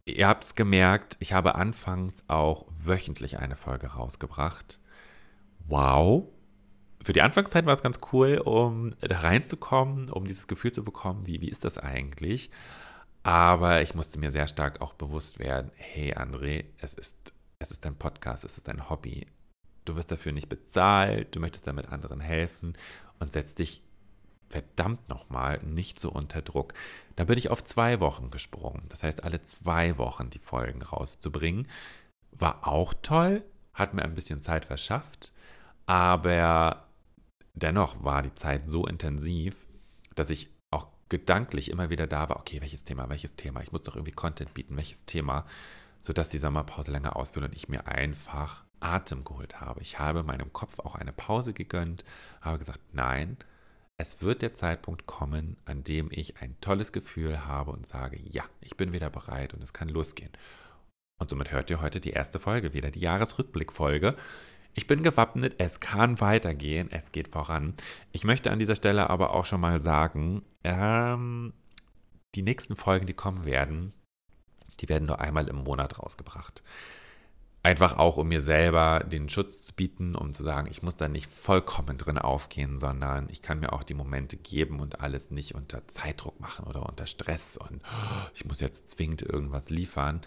Ihr 0.07 0.27
habt 0.27 0.45
es 0.45 0.55
gemerkt, 0.55 1.17
ich 1.19 1.33
habe 1.33 1.55
anfangs 1.55 2.23
auch 2.27 2.65
wöchentlich 2.69 3.39
eine 3.39 3.57
Folge 3.57 3.87
rausgebracht. 3.87 4.79
Wow, 5.67 6.29
für 7.03 7.13
die 7.13 7.21
Anfangszeit 7.21 7.65
war 7.65 7.73
es 7.73 7.83
ganz 7.83 7.99
cool, 8.11 8.37
um 8.37 8.95
da 9.01 9.19
reinzukommen, 9.19 10.09
um 10.09 10.25
dieses 10.25 10.47
Gefühl 10.47 10.71
zu 10.71 10.83
bekommen, 10.83 11.27
wie, 11.27 11.41
wie 11.41 11.49
ist 11.49 11.65
das 11.65 11.77
eigentlich? 11.77 12.51
Aber 13.23 13.81
ich 13.81 13.95
musste 13.95 14.19
mir 14.19 14.31
sehr 14.31 14.47
stark 14.47 14.81
auch 14.81 14.93
bewusst 14.93 15.39
werden, 15.39 15.71
hey 15.75 16.13
André, 16.13 16.65
es 16.79 16.93
ist, 16.93 17.15
es 17.59 17.71
ist 17.71 17.85
ein 17.85 17.95
Podcast, 17.95 18.45
es 18.45 18.57
ist 18.57 18.69
ein 18.69 18.89
Hobby. 18.89 19.27
Du 19.83 19.95
wirst 19.95 20.11
dafür 20.11 20.31
nicht 20.31 20.49
bezahlt, 20.49 21.35
du 21.35 21.41
möchtest 21.41 21.67
damit 21.67 21.89
anderen 21.89 22.21
helfen 22.21 22.77
und 23.19 23.33
setzt 23.33 23.59
dich 23.59 23.83
verdammt 24.49 25.09
nochmal 25.09 25.59
nicht 25.63 25.99
so 25.99 26.11
unter 26.11 26.41
Druck. 26.41 26.73
Da 27.15 27.25
bin 27.25 27.37
ich 27.37 27.49
auf 27.49 27.63
zwei 27.63 27.99
Wochen 27.99 28.31
gesprungen. 28.31 28.83
Das 28.89 29.03
heißt, 29.03 29.23
alle 29.23 29.41
zwei 29.43 29.97
Wochen 29.97 30.29
die 30.29 30.39
Folgen 30.39 30.81
rauszubringen. 30.81 31.67
War 32.31 32.67
auch 32.67 32.93
toll, 33.01 33.43
hat 33.73 33.93
mir 33.93 34.03
ein 34.03 34.15
bisschen 34.15 34.41
Zeit 34.41 34.65
verschafft, 34.65 35.33
aber 35.85 36.87
dennoch 37.53 38.03
war 38.03 38.21
die 38.21 38.35
Zeit 38.35 38.67
so 38.67 38.85
intensiv, 38.85 39.55
dass 40.15 40.29
ich 40.29 40.49
auch 40.71 40.87
gedanklich 41.09 41.71
immer 41.71 41.89
wieder 41.89 42.07
da 42.07 42.29
war, 42.29 42.37
okay, 42.37 42.61
welches 42.61 42.83
Thema, 42.83 43.09
welches 43.09 43.35
Thema, 43.35 43.61
ich 43.61 43.71
muss 43.71 43.81
doch 43.81 43.95
irgendwie 43.95 44.11
Content 44.11 44.53
bieten, 44.53 44.77
welches 44.77 45.05
Thema, 45.05 45.45
sodass 46.01 46.29
die 46.29 46.37
Sommerpause 46.37 46.91
länger 46.91 47.15
ausfiel 47.15 47.43
und 47.43 47.55
ich 47.55 47.69
mir 47.69 47.87
einfach 47.87 48.65
Atem 48.79 49.23
geholt 49.23 49.59
habe. 49.59 49.81
Ich 49.81 49.99
habe 49.99 50.23
meinem 50.23 50.53
Kopf 50.53 50.79
auch 50.79 50.95
eine 50.95 51.11
Pause 51.11 51.53
gegönnt, 51.53 52.03
habe 52.41 52.59
gesagt, 52.59 52.81
nein, 52.93 53.37
es 53.97 54.21
wird 54.21 54.43
der 54.43 54.53
Zeitpunkt 54.53 55.07
kommen, 55.07 55.57
an 55.65 55.83
dem 55.83 56.09
ich 56.11 56.41
ein 56.41 56.55
tolles 56.61 56.91
Gefühl 56.91 57.45
habe 57.45 57.71
und 57.71 57.87
sage, 57.87 58.19
ja, 58.23 58.43
ich 58.61 58.77
bin 58.77 58.93
wieder 58.93 59.09
bereit 59.09 59.53
und 59.53 59.63
es 59.63 59.73
kann 59.73 59.89
losgehen. 59.89 60.31
Und 61.19 61.31
somit 61.31 61.51
hört 61.51 61.69
ihr 61.71 61.81
heute 61.81 61.99
die 61.99 62.11
erste 62.11 62.39
Folge 62.39 62.73
wieder, 62.73 62.91
die 62.91 62.99
Jahresrückblickfolge. 62.99 64.15
Ich 64.75 64.85
bin 64.85 65.01
gewappnet, 65.01 65.55
es 65.57 65.79
kann 65.79 66.21
weitergehen, 66.21 66.91
es 66.91 67.11
geht 67.11 67.29
voran. 67.29 67.73
Ich 68.11 68.23
möchte 68.23 68.51
an 68.51 68.59
dieser 68.59 68.75
Stelle 68.75 69.09
aber 69.09 69.33
auch 69.33 69.47
schon 69.47 69.61
mal 69.61 69.81
sagen, 69.81 70.43
ähm, 70.63 71.53
die 72.35 72.43
nächsten 72.43 72.75
Folgen, 72.75 73.07
die 73.07 73.15
kommen 73.15 73.45
werden, 73.45 73.95
die 74.79 74.89
werden 74.89 75.07
nur 75.07 75.19
einmal 75.19 75.47
im 75.47 75.63
Monat 75.63 75.97
rausgebracht. 75.97 76.61
Einfach 77.67 77.97
auch, 77.97 78.15
um 78.15 78.29
mir 78.29 78.39
selber 78.39 79.03
den 79.05 79.27
Schutz 79.27 79.65
zu 79.65 79.73
bieten, 79.73 80.15
um 80.15 80.31
zu 80.31 80.41
sagen, 80.41 80.69
ich 80.71 80.83
muss 80.83 80.95
da 80.95 81.09
nicht 81.09 81.29
vollkommen 81.29 81.97
drin 81.97 82.17
aufgehen, 82.17 82.77
sondern 82.77 83.27
ich 83.29 83.41
kann 83.41 83.59
mir 83.59 83.73
auch 83.73 83.83
die 83.83 83.93
Momente 83.93 84.37
geben 84.37 84.79
und 84.79 85.01
alles 85.01 85.31
nicht 85.31 85.53
unter 85.53 85.85
Zeitdruck 85.85 86.39
machen 86.39 86.65
oder 86.65 86.87
unter 86.87 87.05
Stress 87.07 87.57
und 87.57 87.81
oh, 87.83 88.29
ich 88.33 88.45
muss 88.45 88.61
jetzt 88.61 88.91
zwingend 88.91 89.21
irgendwas 89.21 89.69
liefern, 89.69 90.21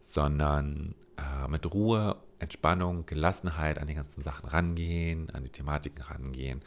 sondern 0.00 0.94
äh, 1.18 1.46
mit 1.48 1.70
Ruhe 1.74 2.16
Entspannung, 2.38 3.04
Gelassenheit 3.04 3.78
an 3.78 3.86
die 3.86 3.94
ganzen 3.94 4.22
Sachen 4.22 4.48
rangehen, 4.48 5.28
an 5.28 5.44
die 5.44 5.50
Thematiken 5.50 6.02
rangehen. 6.02 6.62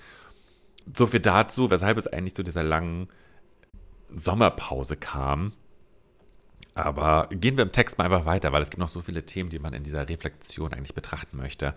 So 0.95 1.07
viel 1.07 1.21
dazu, 1.21 1.71
weshalb 1.71 1.97
es 1.97 2.05
eigentlich 2.05 2.35
zu 2.35 2.43
dieser 2.43 2.61
langen 2.61 3.07
Sommerpause 4.09 4.97
kam. 4.97 5.53
Aber 6.73 7.27
gehen 7.31 7.57
wir 7.57 7.63
im 7.63 7.71
Text 7.71 7.97
mal 7.97 8.05
einfach 8.05 8.25
weiter, 8.25 8.51
weil 8.51 8.61
es 8.61 8.69
gibt 8.69 8.79
noch 8.79 8.89
so 8.89 9.01
viele 9.01 9.25
Themen, 9.25 9.49
die 9.49 9.59
man 9.59 9.73
in 9.73 9.83
dieser 9.83 10.07
Reflexion 10.07 10.73
eigentlich 10.73 10.95
betrachten 10.95 11.37
möchte. 11.37 11.75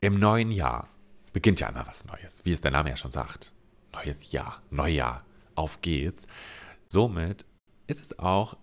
Im 0.00 0.18
neuen 0.18 0.50
Jahr 0.50 0.88
beginnt 1.32 1.60
ja 1.60 1.68
immer 1.68 1.86
was 1.86 2.04
Neues, 2.04 2.40
wie 2.44 2.52
es 2.52 2.60
der 2.60 2.70
Name 2.70 2.90
ja 2.90 2.96
schon 2.96 3.12
sagt. 3.12 3.52
Neues 3.92 4.32
Jahr, 4.32 4.62
Neujahr. 4.70 5.24
auf 5.54 5.82
geht's. 5.82 6.26
Somit 6.88 7.44
ist 7.86 8.00
es 8.00 8.18
auch 8.18 8.56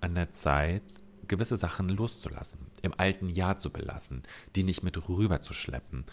an 0.00 0.14
der 0.14 0.30
Zeit, 0.30 1.02
gewisse 1.26 1.56
Sachen 1.56 1.88
loszulassen, 1.88 2.66
im 2.82 2.92
alten 2.96 3.28
Jahr 3.28 3.58
zu 3.58 3.70
belassen, 3.70 4.22
die 4.56 4.62
nicht 4.62 4.82
mit 4.82 5.08
rüber 5.08 5.42
zu 5.42 5.52
schleppen, 5.52 6.04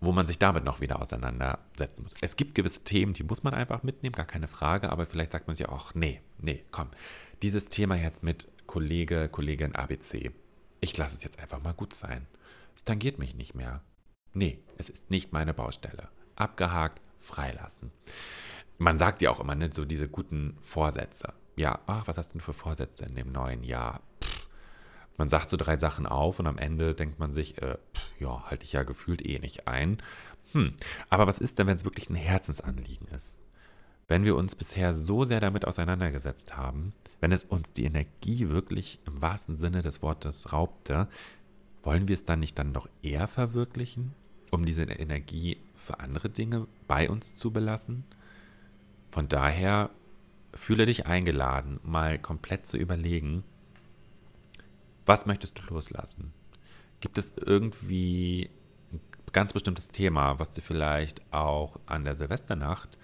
wo 0.00 0.12
man 0.12 0.26
sich 0.26 0.38
damit 0.38 0.64
noch 0.64 0.80
wieder 0.80 1.00
auseinandersetzen 1.00 2.02
muss. 2.02 2.12
Es 2.20 2.36
gibt 2.36 2.54
gewisse 2.54 2.80
Themen, 2.80 3.14
die 3.14 3.24
muss 3.24 3.42
man 3.42 3.54
einfach 3.54 3.82
mitnehmen, 3.82 4.14
gar 4.14 4.26
keine 4.26 4.48
Frage, 4.48 4.90
aber 4.90 5.06
vielleicht 5.06 5.32
sagt 5.32 5.46
man 5.46 5.56
sich 5.56 5.68
auch, 5.68 5.94
nee, 5.94 6.20
nee, 6.38 6.64
komm, 6.70 6.88
dieses 7.42 7.68
Thema 7.68 7.96
jetzt 7.96 8.22
mit 8.22 8.48
Kollege, 8.66 9.28
Kollegin 9.28 9.74
ABC, 9.74 10.30
ich 10.80 10.96
lasse 10.96 11.14
es 11.14 11.22
jetzt 11.22 11.38
einfach 11.38 11.62
mal 11.62 11.74
gut 11.74 11.94
sein. 11.94 12.26
Es 12.76 12.84
tangiert 12.84 13.18
mich 13.18 13.34
nicht 13.34 13.54
mehr. 13.54 13.82
Nee, 14.32 14.58
es 14.78 14.88
ist 14.88 15.10
nicht 15.10 15.32
meine 15.32 15.54
Baustelle. 15.54 16.08
Abgehakt, 16.36 17.00
freilassen. 17.20 17.92
Man 18.78 18.98
sagt 18.98 19.22
ja 19.22 19.30
auch 19.30 19.40
immer 19.40 19.54
nicht 19.54 19.74
so 19.74 19.84
diese 19.84 20.08
guten 20.08 20.56
Vorsätze. 20.60 21.32
Ja, 21.56 21.80
ach, 21.86 22.06
was 22.06 22.18
hast 22.18 22.30
du 22.30 22.32
denn 22.34 22.40
für 22.40 22.52
Vorsätze 22.52 23.04
in 23.04 23.14
dem 23.14 23.30
neuen 23.30 23.62
Jahr? 23.62 24.00
Pff. 24.20 24.48
Man 25.16 25.28
sagt 25.28 25.48
so 25.48 25.56
drei 25.56 25.76
Sachen 25.76 26.06
auf 26.06 26.40
und 26.40 26.48
am 26.48 26.58
Ende 26.58 26.94
denkt 26.94 27.20
man 27.20 27.32
sich, 27.32 27.62
äh, 27.62 27.78
pff, 27.94 28.20
ja, 28.20 28.50
halte 28.50 28.64
ich 28.64 28.72
ja 28.72 28.82
gefühlt 28.82 29.24
eh 29.24 29.38
nicht 29.38 29.68
ein. 29.68 29.98
Hm, 30.52 30.74
aber 31.08 31.26
was 31.26 31.38
ist 31.38 31.58
denn, 31.58 31.68
wenn 31.68 31.76
es 31.76 31.84
wirklich 31.84 32.10
ein 32.10 32.16
Herzensanliegen 32.16 33.06
ist? 33.08 33.43
Wenn 34.06 34.24
wir 34.24 34.36
uns 34.36 34.54
bisher 34.54 34.94
so 34.94 35.24
sehr 35.24 35.40
damit 35.40 35.66
auseinandergesetzt 35.66 36.56
haben, 36.56 36.92
wenn 37.20 37.32
es 37.32 37.44
uns 37.44 37.72
die 37.72 37.84
Energie 37.84 38.48
wirklich 38.50 38.98
im 39.06 39.22
wahrsten 39.22 39.56
Sinne 39.56 39.82
des 39.82 40.02
Wortes 40.02 40.52
raubte, 40.52 41.08
wollen 41.82 42.08
wir 42.08 42.14
es 42.14 42.24
dann 42.24 42.40
nicht 42.40 42.58
dann 42.58 42.72
noch 42.72 42.88
eher 43.02 43.26
verwirklichen, 43.28 44.14
um 44.50 44.64
diese 44.64 44.82
Energie 44.84 45.58
für 45.74 46.00
andere 46.00 46.28
Dinge 46.28 46.66
bei 46.86 47.08
uns 47.08 47.36
zu 47.36 47.50
belassen? 47.50 48.04
Von 49.10 49.28
daher 49.28 49.90
fühle 50.52 50.86
dich 50.86 51.06
eingeladen, 51.06 51.80
mal 51.82 52.18
komplett 52.18 52.66
zu 52.66 52.76
überlegen, 52.76 53.44
was 55.06 55.26
möchtest 55.26 55.58
du 55.58 55.74
loslassen? 55.74 56.32
Gibt 57.00 57.18
es 57.18 57.34
irgendwie 57.36 58.48
ein 58.92 59.00
ganz 59.32 59.52
bestimmtes 59.52 59.88
Thema, 59.88 60.38
was 60.38 60.50
du 60.50 60.62
vielleicht 60.62 61.20
auch 61.32 61.78
an 61.86 62.04
der 62.04 62.16
Silvesternacht, 62.16 62.98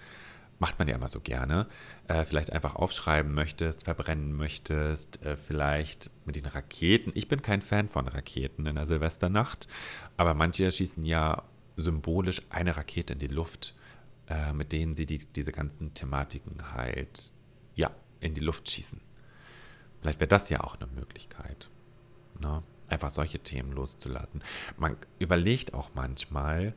macht 0.61 0.77
man 0.77 0.87
ja 0.87 0.95
immer 0.95 1.07
so 1.07 1.19
gerne, 1.19 1.65
äh, 2.07 2.23
vielleicht 2.23 2.53
einfach 2.53 2.75
aufschreiben 2.75 3.33
möchtest, 3.33 3.83
verbrennen 3.83 4.31
möchtest, 4.31 5.25
äh, 5.25 5.35
vielleicht 5.35 6.11
mit 6.25 6.35
den 6.35 6.45
Raketen. 6.45 7.11
Ich 7.15 7.27
bin 7.27 7.41
kein 7.41 7.63
Fan 7.63 7.89
von 7.89 8.07
Raketen 8.07 8.67
in 8.67 8.75
der 8.75 8.85
Silvesternacht, 8.85 9.67
aber 10.17 10.35
manche 10.35 10.71
schießen 10.71 11.03
ja 11.03 11.43
symbolisch 11.77 12.43
eine 12.51 12.77
Rakete 12.77 13.13
in 13.13 13.19
die 13.19 13.27
Luft, 13.27 13.73
äh, 14.29 14.53
mit 14.53 14.71
denen 14.71 14.93
sie 14.93 15.07
die, 15.07 15.17
diese 15.17 15.51
ganzen 15.51 15.95
Thematiken 15.95 16.73
halt 16.75 17.33
ja, 17.73 17.89
in 18.19 18.35
die 18.35 18.41
Luft 18.41 18.69
schießen. 18.69 19.01
Vielleicht 19.99 20.19
wäre 20.19 20.27
das 20.27 20.49
ja 20.49 20.61
auch 20.61 20.79
eine 20.79 20.91
Möglichkeit. 20.91 21.71
Ne? 22.39 22.61
Einfach 22.87 23.09
solche 23.09 23.39
Themen 23.39 23.71
loszulassen. 23.71 24.43
Man 24.77 24.95
überlegt 25.17 25.73
auch 25.73 25.89
manchmal, 25.95 26.75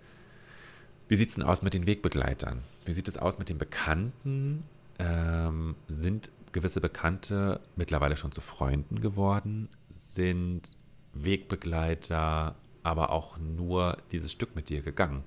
wie 1.08 1.16
sieht 1.16 1.30
es 1.30 1.34
denn 1.36 1.44
aus 1.44 1.62
mit 1.62 1.74
den 1.74 1.86
Wegbegleitern? 1.86 2.62
Wie 2.84 2.92
sieht 2.92 3.08
es 3.08 3.16
aus 3.16 3.38
mit 3.38 3.48
den 3.48 3.58
Bekannten? 3.58 4.64
Ähm, 4.98 5.76
sind 5.88 6.30
gewisse 6.52 6.80
Bekannte 6.80 7.60
mittlerweile 7.76 8.16
schon 8.16 8.32
zu 8.32 8.40
Freunden 8.40 9.00
geworden? 9.00 9.68
Sind 9.90 10.76
Wegbegleiter 11.12 12.54
aber 12.82 13.10
auch 13.10 13.38
nur 13.38 13.98
dieses 14.12 14.32
Stück 14.32 14.54
mit 14.54 14.68
dir 14.68 14.82
gegangen? 14.82 15.22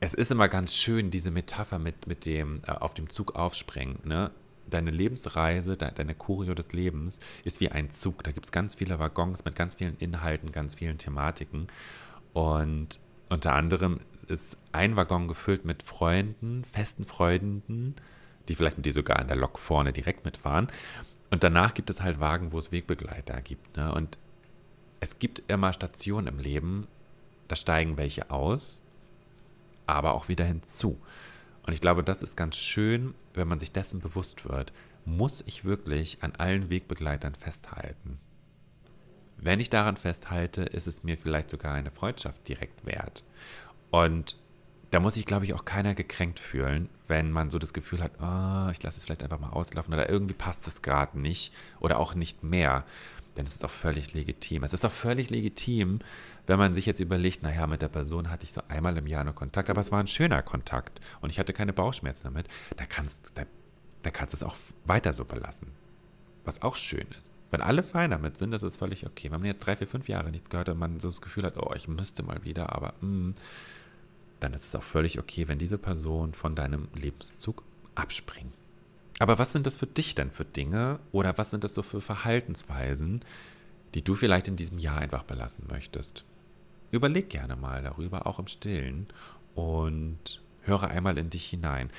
Es 0.00 0.14
ist 0.14 0.30
immer 0.30 0.48
ganz 0.48 0.74
schön, 0.74 1.10
diese 1.10 1.30
Metapher 1.30 1.78
mit, 1.78 2.06
mit 2.06 2.24
dem 2.24 2.62
äh, 2.66 2.70
auf 2.70 2.94
dem 2.94 3.10
Zug 3.10 3.34
aufspringen. 3.34 3.98
Ne? 4.04 4.30
deine 4.70 4.90
Lebensreise, 4.90 5.76
de, 5.76 5.92
deine 5.92 6.14
Choreo 6.14 6.54
des 6.54 6.72
Lebens 6.72 7.18
ist 7.44 7.60
wie 7.60 7.70
ein 7.70 7.90
Zug. 7.90 8.22
Da 8.24 8.32
gibt 8.32 8.46
es 8.46 8.52
ganz 8.52 8.74
viele 8.74 8.98
Waggons 8.98 9.44
mit 9.44 9.54
ganz 9.54 9.76
vielen 9.76 9.96
Inhalten, 9.98 10.52
ganz 10.52 10.74
vielen 10.74 10.98
Thematiken. 10.98 11.68
Und 12.32 13.00
unter 13.28 13.54
anderem 13.54 14.00
ist 14.30 14.56
ein 14.72 14.96
Waggon 14.96 15.28
gefüllt 15.28 15.64
mit 15.64 15.82
Freunden, 15.82 16.64
festen 16.64 17.04
Freunden, 17.04 17.94
die 18.48 18.54
vielleicht 18.54 18.76
mit 18.76 18.86
dir 18.86 18.92
sogar 18.92 19.18
an 19.18 19.28
der 19.28 19.36
Lok 19.36 19.58
vorne 19.58 19.92
direkt 19.92 20.24
mitfahren. 20.24 20.68
Und 21.30 21.44
danach 21.44 21.74
gibt 21.74 21.90
es 21.90 22.02
halt 22.02 22.20
Wagen, 22.20 22.52
wo 22.52 22.58
es 22.58 22.72
Wegbegleiter 22.72 23.40
gibt. 23.42 23.76
Ne? 23.76 23.92
Und 23.92 24.18
es 25.00 25.18
gibt 25.18 25.42
immer 25.48 25.72
Stationen 25.72 26.26
im 26.26 26.38
Leben, 26.38 26.86
da 27.48 27.56
steigen 27.56 27.96
welche 27.96 28.30
aus, 28.30 28.82
aber 29.86 30.14
auch 30.14 30.28
wieder 30.28 30.44
hinzu. 30.44 31.00
Und 31.66 31.72
ich 31.72 31.80
glaube, 31.80 32.02
das 32.02 32.22
ist 32.22 32.36
ganz 32.36 32.56
schön, 32.56 33.14
wenn 33.34 33.48
man 33.48 33.58
sich 33.58 33.72
dessen 33.72 34.00
bewusst 34.00 34.48
wird. 34.48 34.72
Muss 35.04 35.42
ich 35.46 35.64
wirklich 35.64 36.22
an 36.22 36.34
allen 36.36 36.70
Wegbegleitern 36.70 37.34
festhalten? 37.34 38.18
Wenn 39.36 39.60
ich 39.60 39.70
daran 39.70 39.96
festhalte, 39.96 40.62
ist 40.62 40.86
es 40.86 41.04
mir 41.04 41.16
vielleicht 41.16 41.50
sogar 41.50 41.74
eine 41.74 41.90
Freundschaft 41.90 42.48
direkt 42.48 42.84
wert. 42.84 43.22
Und 43.90 44.36
da 44.90 45.00
muss 45.00 45.14
sich, 45.14 45.26
glaube 45.26 45.44
ich, 45.44 45.54
auch 45.54 45.64
keiner 45.64 45.94
gekränkt 45.94 46.40
fühlen, 46.40 46.88
wenn 47.08 47.30
man 47.30 47.50
so 47.50 47.58
das 47.58 47.72
Gefühl 47.72 48.02
hat, 48.02 48.12
oh, 48.20 48.70
ich 48.70 48.82
lasse 48.82 48.98
es 48.98 49.04
vielleicht 49.04 49.22
einfach 49.22 49.40
mal 49.40 49.50
auslaufen 49.50 49.92
oder 49.92 50.08
irgendwie 50.08 50.34
passt 50.34 50.66
es 50.66 50.82
gerade 50.82 51.18
nicht 51.18 51.52
oder 51.80 51.98
auch 51.98 52.14
nicht 52.14 52.42
mehr. 52.42 52.84
Denn 53.36 53.46
es 53.46 53.54
ist 53.54 53.64
auch 53.64 53.70
völlig 53.70 54.14
legitim. 54.14 54.64
Es 54.64 54.72
ist 54.72 54.84
auch 54.84 54.92
völlig 54.92 55.30
legitim, 55.30 56.00
wenn 56.46 56.58
man 56.58 56.74
sich 56.74 56.86
jetzt 56.86 57.00
überlegt, 57.00 57.42
naja, 57.42 57.66
mit 57.66 57.82
der 57.82 57.88
Person 57.88 58.30
hatte 58.30 58.44
ich 58.44 58.52
so 58.52 58.62
einmal 58.68 58.96
im 58.96 59.06
Jahr 59.06 59.24
nur 59.24 59.34
Kontakt, 59.34 59.68
aber 59.68 59.82
es 59.82 59.92
war 59.92 60.00
ein 60.00 60.06
schöner 60.06 60.42
Kontakt 60.42 61.00
und 61.20 61.30
ich 61.30 61.38
hatte 61.38 61.52
keine 61.52 61.74
Bauchschmerzen 61.74 62.24
damit, 62.24 62.48
da 62.76 62.86
kannst, 62.86 63.32
da, 63.34 63.42
da 64.02 64.10
kannst 64.10 64.32
du 64.32 64.36
es 64.38 64.42
auch 64.42 64.56
weiter 64.86 65.12
so 65.12 65.26
belassen. 65.26 65.68
Was 66.44 66.62
auch 66.62 66.76
schön 66.76 67.06
ist. 67.10 67.34
Wenn 67.50 67.60
alle 67.60 67.82
fein 67.82 68.10
damit 68.10 68.38
sind, 68.38 68.50
das 68.50 68.62
ist 68.62 68.78
völlig 68.78 69.06
okay. 69.06 69.30
Wenn 69.30 69.40
man 69.40 69.46
jetzt 69.46 69.60
drei, 69.60 69.76
vier, 69.76 69.86
fünf 69.86 70.08
Jahre 70.08 70.30
nichts 70.30 70.48
gehört 70.48 70.70
und 70.70 70.78
man 70.78 71.00
so 71.00 71.08
das 71.08 71.20
Gefühl 71.20 71.44
hat, 71.44 71.56
oh, 71.58 71.72
ich 71.74 71.86
müsste 71.86 72.22
mal 72.22 72.44
wieder, 72.44 72.74
aber 72.74 72.94
mh, 73.00 73.08
mm, 73.08 73.34
dann 74.40 74.52
ist 74.54 74.64
es 74.64 74.74
auch 74.74 74.82
völlig 74.82 75.18
okay, 75.18 75.48
wenn 75.48 75.58
diese 75.58 75.78
Person 75.78 76.34
von 76.34 76.54
deinem 76.54 76.88
Lebenszug 76.94 77.62
abspringt. 77.94 78.54
Aber 79.18 79.38
was 79.38 79.52
sind 79.52 79.66
das 79.66 79.76
für 79.76 79.86
dich 79.86 80.14
denn 80.14 80.30
für 80.30 80.44
Dinge 80.44 81.00
oder 81.10 81.36
was 81.38 81.50
sind 81.50 81.64
das 81.64 81.74
so 81.74 81.82
für 81.82 82.00
Verhaltensweisen, 82.00 83.24
die 83.94 84.02
du 84.02 84.14
vielleicht 84.14 84.48
in 84.48 84.56
diesem 84.56 84.78
Jahr 84.78 84.98
einfach 84.98 85.24
belassen 85.24 85.66
möchtest? 85.68 86.24
Überleg 86.90 87.28
gerne 87.28 87.56
mal 87.56 87.82
darüber, 87.82 88.26
auch 88.26 88.38
im 88.38 88.46
Stillen, 88.46 89.08
und 89.54 90.40
höre 90.62 90.84
einmal 90.84 91.18
in 91.18 91.30
dich 91.30 91.46
hinein. 91.46 91.90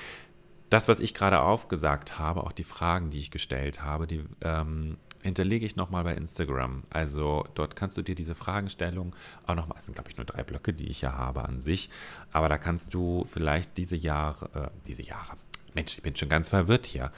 Das, 0.70 0.88
was 0.88 1.00
ich 1.00 1.14
gerade 1.14 1.40
aufgesagt 1.40 2.18
habe, 2.18 2.44
auch 2.44 2.52
die 2.52 2.64
Fragen, 2.64 3.10
die 3.10 3.18
ich 3.18 3.30
gestellt 3.30 3.82
habe, 3.82 4.06
die 4.06 4.24
ähm, 4.40 4.96
hinterlege 5.22 5.66
ich 5.66 5.76
nochmal 5.76 6.04
bei 6.04 6.14
Instagram. 6.14 6.84
Also 6.90 7.46
dort 7.54 7.76
kannst 7.76 7.96
du 7.96 8.02
dir 8.02 8.14
diese 8.14 8.34
Fragestellung 8.34 9.14
auch 9.46 9.54
nochmal, 9.54 9.78
es 9.78 9.86
sind 9.86 9.94
glaube 9.94 10.10
ich 10.10 10.16
nur 10.16 10.26
drei 10.26 10.42
Blöcke, 10.42 10.72
die 10.72 10.88
ich 10.88 11.00
ja 11.00 11.12
habe 11.12 11.44
an 11.44 11.60
sich, 11.60 11.90
aber 12.32 12.48
da 12.48 12.58
kannst 12.58 12.94
du 12.94 13.26
vielleicht 13.30 13.76
diese 13.76 13.96
Jahre, 13.96 14.50
äh, 14.54 14.86
diese 14.86 15.02
Jahre, 15.02 15.36
Mensch, 15.74 15.96
ich 15.96 16.02
bin 16.02 16.16
schon 16.16 16.28
ganz 16.28 16.48
verwirrt 16.48 16.86
hier. 16.86 17.12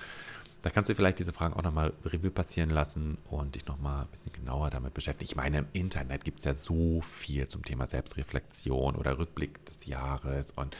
Da 0.62 0.70
kannst 0.70 0.88
du 0.88 0.94
vielleicht 0.94 1.18
diese 1.18 1.32
Fragen 1.32 1.54
auch 1.54 1.62
nochmal 1.62 1.92
Revue 2.04 2.30
passieren 2.30 2.70
lassen 2.70 3.18
und 3.28 3.56
dich 3.56 3.66
nochmal 3.66 4.02
ein 4.02 4.08
bisschen 4.12 4.32
genauer 4.32 4.70
damit 4.70 4.94
beschäftigen. 4.94 5.28
Ich 5.28 5.34
meine, 5.34 5.58
im 5.58 5.66
Internet 5.72 6.24
gibt 6.24 6.38
es 6.38 6.44
ja 6.44 6.54
so 6.54 7.00
viel 7.00 7.48
zum 7.48 7.64
Thema 7.64 7.88
Selbstreflexion 7.88 8.94
oder 8.94 9.18
Rückblick 9.18 9.64
des 9.66 9.86
Jahres 9.86 10.52
und 10.52 10.76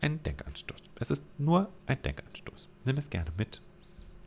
ein 0.00 0.22
Denkanstoß. 0.22 0.80
Es 1.00 1.10
ist 1.10 1.22
nur 1.38 1.70
ein 1.86 2.00
Denkanstoß. 2.02 2.68
Nimm 2.84 2.98
es 2.98 3.10
gerne 3.10 3.32
mit 3.36 3.62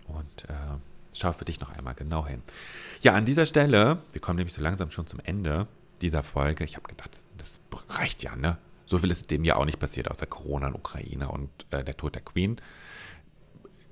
und 0.07 0.49
äh, 0.49 0.77
schau 1.15 1.31
für 1.33 1.45
dich 1.45 1.59
noch 1.59 1.71
einmal 1.71 1.95
genau 1.95 2.27
hin. 2.27 2.43
Ja, 3.01 3.13
an 3.13 3.25
dieser 3.25 3.45
Stelle, 3.45 3.99
wir 4.11 4.21
kommen 4.21 4.37
nämlich 4.37 4.53
so 4.53 4.61
langsam 4.61 4.91
schon 4.91 5.07
zum 5.07 5.19
Ende 5.23 5.67
dieser 6.01 6.23
Folge. 6.23 6.63
Ich 6.63 6.75
habe 6.75 6.87
gedacht, 6.87 7.11
das 7.37 7.59
reicht 7.89 8.23
ja, 8.23 8.35
ne? 8.35 8.57
So 8.85 8.99
viel 8.99 9.09
ist 9.09 9.31
dem 9.31 9.43
ja 9.43 9.55
auch 9.55 9.65
nicht 9.65 9.79
passiert, 9.79 10.11
außer 10.11 10.27
Corona 10.27 10.67
und 10.67 10.75
Ukraine 10.75 11.29
und 11.29 11.49
äh, 11.71 11.83
der 11.83 11.97
Tod 11.97 12.13
der 12.13 12.21
Queen 12.21 12.61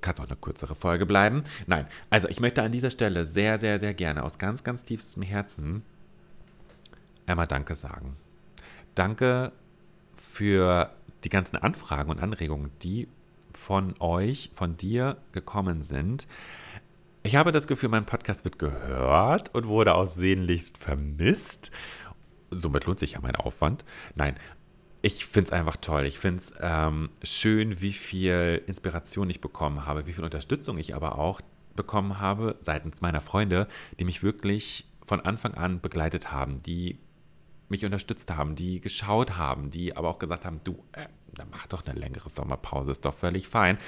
kann 0.04 0.12
es 0.14 0.20
auch 0.20 0.26
eine 0.26 0.36
kürzere 0.36 0.74
Folge 0.74 1.06
bleiben. 1.06 1.44
Nein, 1.66 1.86
also 2.10 2.28
ich 2.28 2.38
möchte 2.38 2.62
an 2.62 2.70
dieser 2.70 2.90
Stelle 2.90 3.24
sehr, 3.24 3.58
sehr, 3.58 3.80
sehr 3.80 3.94
gerne 3.94 4.22
aus 4.22 4.36
ganz, 4.36 4.62
ganz 4.62 4.84
tiefstem 4.84 5.22
Herzen 5.22 5.82
einmal 7.26 7.46
Danke 7.46 7.74
sagen. 7.74 8.16
Danke 8.94 9.50
für 10.14 10.90
die 11.24 11.30
ganzen 11.30 11.56
Anfragen 11.56 12.10
und 12.10 12.20
Anregungen, 12.20 12.70
die 12.82 13.08
von 13.54 13.94
euch, 13.98 14.50
von 14.54 14.76
dir 14.76 15.16
gekommen 15.32 15.82
sind. 15.82 16.26
Ich 17.26 17.36
habe 17.36 17.52
das 17.52 17.66
Gefühl, 17.66 17.88
mein 17.88 18.04
Podcast 18.04 18.44
wird 18.44 18.58
gehört 18.58 19.54
und 19.54 19.66
wurde 19.66 19.94
auch 19.94 20.06
sehnlichst 20.06 20.76
vermisst. 20.76 21.70
Somit 22.50 22.84
lohnt 22.84 22.98
sich 22.98 23.12
ja 23.12 23.20
mein 23.22 23.34
Aufwand. 23.34 23.86
Nein, 24.14 24.34
ich 25.00 25.24
finde 25.24 25.46
es 25.48 25.52
einfach 25.52 25.78
toll. 25.78 26.04
Ich 26.04 26.18
finde 26.18 26.40
es 26.40 26.52
ähm, 26.60 27.08
schön, 27.22 27.80
wie 27.80 27.94
viel 27.94 28.62
Inspiration 28.66 29.30
ich 29.30 29.40
bekommen 29.40 29.86
habe, 29.86 30.06
wie 30.06 30.12
viel 30.12 30.22
Unterstützung 30.22 30.76
ich 30.76 30.94
aber 30.94 31.18
auch 31.18 31.40
bekommen 31.74 32.20
habe 32.20 32.56
seitens 32.60 33.00
meiner 33.00 33.22
Freunde, 33.22 33.68
die 33.98 34.04
mich 34.04 34.22
wirklich 34.22 34.86
von 35.06 35.22
Anfang 35.22 35.54
an 35.54 35.80
begleitet 35.80 36.30
haben, 36.30 36.62
die 36.62 36.98
mich 37.70 37.86
unterstützt 37.86 38.30
haben, 38.32 38.54
die 38.54 38.82
geschaut 38.82 39.38
haben, 39.38 39.70
die 39.70 39.96
aber 39.96 40.10
auch 40.10 40.18
gesagt 40.18 40.44
haben, 40.44 40.60
du, 40.62 40.84
äh, 40.92 41.06
mach 41.50 41.66
doch 41.68 41.86
eine 41.86 41.98
längere 41.98 42.28
Sommerpause, 42.28 42.90
ist 42.92 43.06
doch 43.06 43.14
völlig 43.14 43.48
fein. 43.48 43.78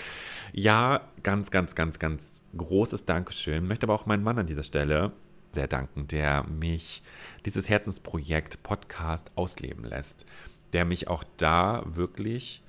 Ja, 0.55 1.03
ganz, 1.23 1.51
ganz, 1.51 1.75
ganz, 1.75 1.99
ganz 1.99 2.36
großes 2.57 3.05
Dankeschön. 3.05 3.67
Möchte 3.67 3.87
aber 3.87 3.95
auch 3.95 4.07
meinen 4.07 4.23
Mann 4.23 4.39
an 4.39 4.47
dieser 4.47 4.63
Stelle 4.63 5.13
sehr 5.53 5.67
danken, 5.67 6.07
der 6.09 6.45
mich 6.45 7.03
dieses 7.45 7.69
Herzensprojekt 7.69 8.63
Podcast 8.63 9.31
ausleben 9.37 9.85
lässt, 9.85 10.27
der 10.73 10.85
mich 10.85 11.09
auch 11.09 11.25
da 11.37 11.83
wirklich 11.87 12.63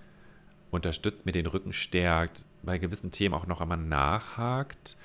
unterstützt, 0.72 1.26
mir 1.26 1.32
den 1.32 1.48
Rücken 1.48 1.74
stärkt, 1.74 2.46
bei 2.64 2.78
gewissen 2.78 3.12
Themen 3.12 3.34
auch 3.34 3.48
noch 3.48 3.62
einmal 3.62 3.78
nachhakt, 3.78 4.98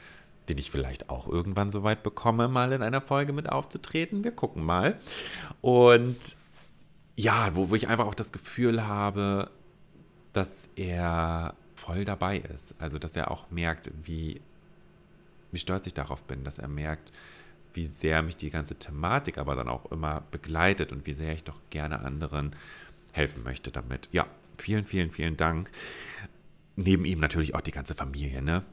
den 0.48 0.58
ich 0.58 0.70
vielleicht 0.70 1.10
auch 1.10 1.28
irgendwann 1.28 1.70
so 1.70 1.82
weit 1.82 2.02
bekomme, 2.02 2.48
mal 2.48 2.72
in 2.72 2.82
einer 2.82 3.00
Folge 3.00 3.32
mit 3.32 3.48
aufzutreten. 3.48 4.24
Wir 4.24 4.32
gucken 4.32 4.64
mal. 4.64 4.98
Und 5.60 6.36
ja, 7.16 7.54
wo, 7.54 7.70
wo 7.70 7.74
ich 7.74 7.88
einfach 7.88 8.06
auch 8.06 8.14
das 8.14 8.32
Gefühl 8.32 8.86
habe, 8.86 9.50
dass 10.32 10.68
er 10.76 11.54
voll 11.74 12.04
dabei 12.04 12.38
ist. 12.38 12.74
Also, 12.78 12.98
dass 12.98 13.14
er 13.16 13.30
auch 13.30 13.50
merkt, 13.50 13.90
wie, 14.04 14.40
wie 15.52 15.58
stolz 15.58 15.86
ich 15.86 15.94
darauf 15.94 16.24
bin, 16.24 16.42
dass 16.44 16.58
er 16.58 16.68
merkt, 16.68 17.12
wie 17.74 17.86
sehr 17.86 18.22
mich 18.22 18.36
die 18.36 18.50
ganze 18.50 18.74
Thematik 18.74 19.38
aber 19.38 19.54
dann 19.54 19.68
auch 19.68 19.90
immer 19.92 20.22
begleitet 20.30 20.92
und 20.92 21.06
wie 21.06 21.14
sehr 21.14 21.32
ich 21.32 21.44
doch 21.44 21.60
gerne 21.70 22.00
anderen 22.00 22.56
helfen 23.12 23.42
möchte 23.42 23.70
damit. 23.70 24.08
Ja, 24.12 24.26
vielen, 24.58 24.84
vielen, 24.84 25.10
vielen 25.10 25.36
Dank. 25.36 25.70
Neben 26.76 27.04
ihm 27.04 27.20
natürlich 27.20 27.54
auch 27.54 27.60
die 27.60 27.70
ganze 27.70 27.94
Familie, 27.94 28.42
ne? 28.42 28.64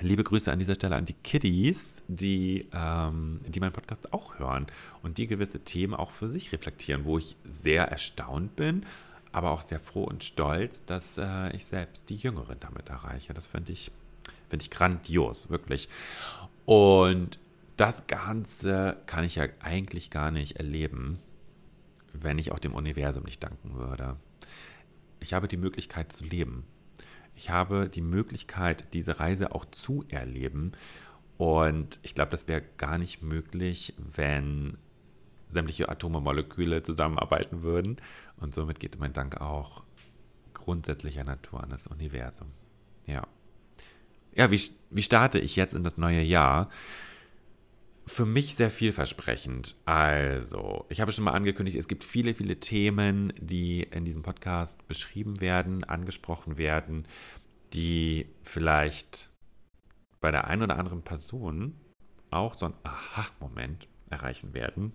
Liebe 0.00 0.22
Grüße 0.22 0.52
an 0.52 0.60
dieser 0.60 0.76
Stelle 0.76 0.94
an 0.94 1.06
die 1.06 1.14
Kiddies, 1.14 2.02
die, 2.06 2.68
ähm, 2.72 3.40
die 3.48 3.58
meinen 3.58 3.72
Podcast 3.72 4.12
auch 4.12 4.38
hören 4.38 4.66
und 5.02 5.18
die 5.18 5.26
gewisse 5.26 5.58
Themen 5.58 5.94
auch 5.94 6.12
für 6.12 6.28
sich 6.28 6.52
reflektieren, 6.52 7.04
wo 7.04 7.18
ich 7.18 7.36
sehr 7.44 7.88
erstaunt 7.88 8.54
bin, 8.54 8.86
aber 9.32 9.50
auch 9.50 9.62
sehr 9.62 9.80
froh 9.80 10.04
und 10.04 10.22
stolz, 10.22 10.84
dass 10.84 11.18
äh, 11.18 11.54
ich 11.56 11.64
selbst 11.64 12.10
die 12.10 12.16
Jüngeren 12.16 12.60
damit 12.60 12.88
erreiche. 12.88 13.34
Das 13.34 13.48
finde 13.48 13.72
ich, 13.72 13.90
find 14.48 14.62
ich 14.62 14.70
grandios, 14.70 15.50
wirklich. 15.50 15.88
Und 16.64 17.38
das 17.76 18.06
Ganze 18.06 18.96
kann 19.06 19.24
ich 19.24 19.36
ja 19.36 19.44
eigentlich 19.60 20.10
gar 20.10 20.30
nicht 20.30 20.56
erleben, 20.56 21.20
wenn 22.12 22.38
ich 22.38 22.52
auch 22.52 22.58
dem 22.58 22.74
Universum 22.74 23.24
nicht 23.24 23.42
danken 23.42 23.74
würde. 23.76 24.16
Ich 25.20 25.32
habe 25.32 25.48
die 25.48 25.56
Möglichkeit 25.56 26.12
zu 26.12 26.24
leben. 26.24 26.64
Ich 27.34 27.50
habe 27.50 27.88
die 27.88 28.00
Möglichkeit, 28.00 28.92
diese 28.94 29.20
Reise 29.20 29.54
auch 29.54 29.64
zu 29.64 30.04
erleben. 30.08 30.72
Und 31.36 32.00
ich 32.02 32.14
glaube, 32.16 32.32
das 32.32 32.48
wäre 32.48 32.62
gar 32.78 32.98
nicht 32.98 33.22
möglich, 33.22 33.94
wenn 33.96 34.76
sämtliche 35.48 35.88
Atome, 35.88 36.20
Moleküle 36.20 36.82
zusammenarbeiten 36.82 37.62
würden. 37.62 37.96
Und 38.38 38.54
somit 38.54 38.80
geht 38.80 38.98
mein 38.98 39.12
Dank 39.12 39.40
auch 39.40 39.82
grundsätzlicher 40.52 41.24
Natur 41.24 41.62
an 41.62 41.70
das 41.70 41.86
Universum. 41.86 42.48
Ja. 43.06 43.26
Ja, 44.38 44.52
wie, 44.52 44.60
wie 44.90 45.02
starte 45.02 45.40
ich 45.40 45.56
jetzt 45.56 45.74
in 45.74 45.82
das 45.82 45.98
neue 45.98 46.22
Jahr? 46.22 46.70
für 48.06 48.24
mich 48.24 48.54
sehr 48.54 48.70
vielversprechend. 48.70 49.74
Also, 49.84 50.86
ich 50.88 51.02
habe 51.02 51.12
schon 51.12 51.24
mal 51.24 51.32
angekündigt, 51.32 51.76
es 51.76 51.88
gibt 51.88 52.04
viele, 52.04 52.32
viele 52.32 52.58
Themen, 52.58 53.34
die 53.38 53.82
in 53.82 54.06
diesem 54.06 54.22
Podcast 54.22 54.88
beschrieben 54.88 55.42
werden, 55.42 55.84
angesprochen 55.84 56.56
werden, 56.56 57.06
die 57.74 58.26
vielleicht 58.42 59.28
bei 60.20 60.30
der 60.30 60.46
einen 60.46 60.62
oder 60.62 60.78
anderen 60.78 61.02
Person 61.02 61.74
auch 62.30 62.54
so 62.54 62.66
ein 62.66 62.74
Aha-Moment 62.82 63.88
erreichen 64.08 64.54
werden. 64.54 64.92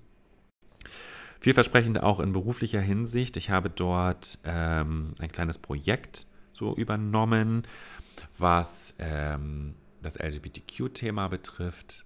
Vielversprechend 1.39 2.01
auch 2.01 2.19
in 2.19 2.33
beruflicher 2.33 2.81
Hinsicht. 2.81 3.37
Ich 3.37 3.51
habe 3.51 3.69
dort 3.69 4.39
ähm, 4.43 5.13
ein 5.19 5.31
kleines 5.31 5.59
Projekt 5.59 6.25
so 6.51 6.75
übernommen, 6.75 7.67
was 8.37 8.93
ähm, 8.99 9.75
das 10.01 10.17
LGBTQ-Thema 10.19 11.27
betrifft 11.27 12.05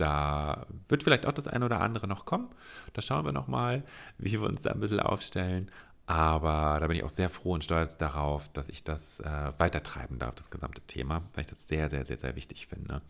da 0.00 0.66
wird 0.88 1.02
vielleicht 1.02 1.26
auch 1.26 1.32
das 1.32 1.46
eine 1.46 1.66
oder 1.66 1.80
andere 1.82 2.06
noch 2.06 2.24
kommen. 2.24 2.48
Da 2.94 3.02
schauen 3.02 3.26
wir 3.26 3.32
nochmal, 3.32 3.84
wie 4.16 4.32
wir 4.32 4.48
uns 4.48 4.62
da 4.62 4.70
ein 4.70 4.80
bisschen 4.80 5.00
aufstellen. 5.00 5.70
Aber 6.06 6.78
da 6.80 6.86
bin 6.86 6.96
ich 6.96 7.04
auch 7.04 7.10
sehr 7.10 7.28
froh 7.28 7.52
und 7.52 7.62
stolz 7.62 7.98
darauf, 7.98 8.48
dass 8.48 8.68
ich 8.68 8.82
das 8.82 9.20
äh, 9.20 9.52
weitertreiben 9.58 10.18
darf, 10.18 10.34
das 10.34 10.50
gesamte 10.50 10.80
Thema, 10.82 11.22
weil 11.34 11.42
ich 11.42 11.46
das 11.46 11.68
sehr, 11.68 11.90
sehr, 11.90 12.04
sehr, 12.04 12.16
sehr 12.16 12.34
wichtig 12.34 12.66
finde. 12.66 13.02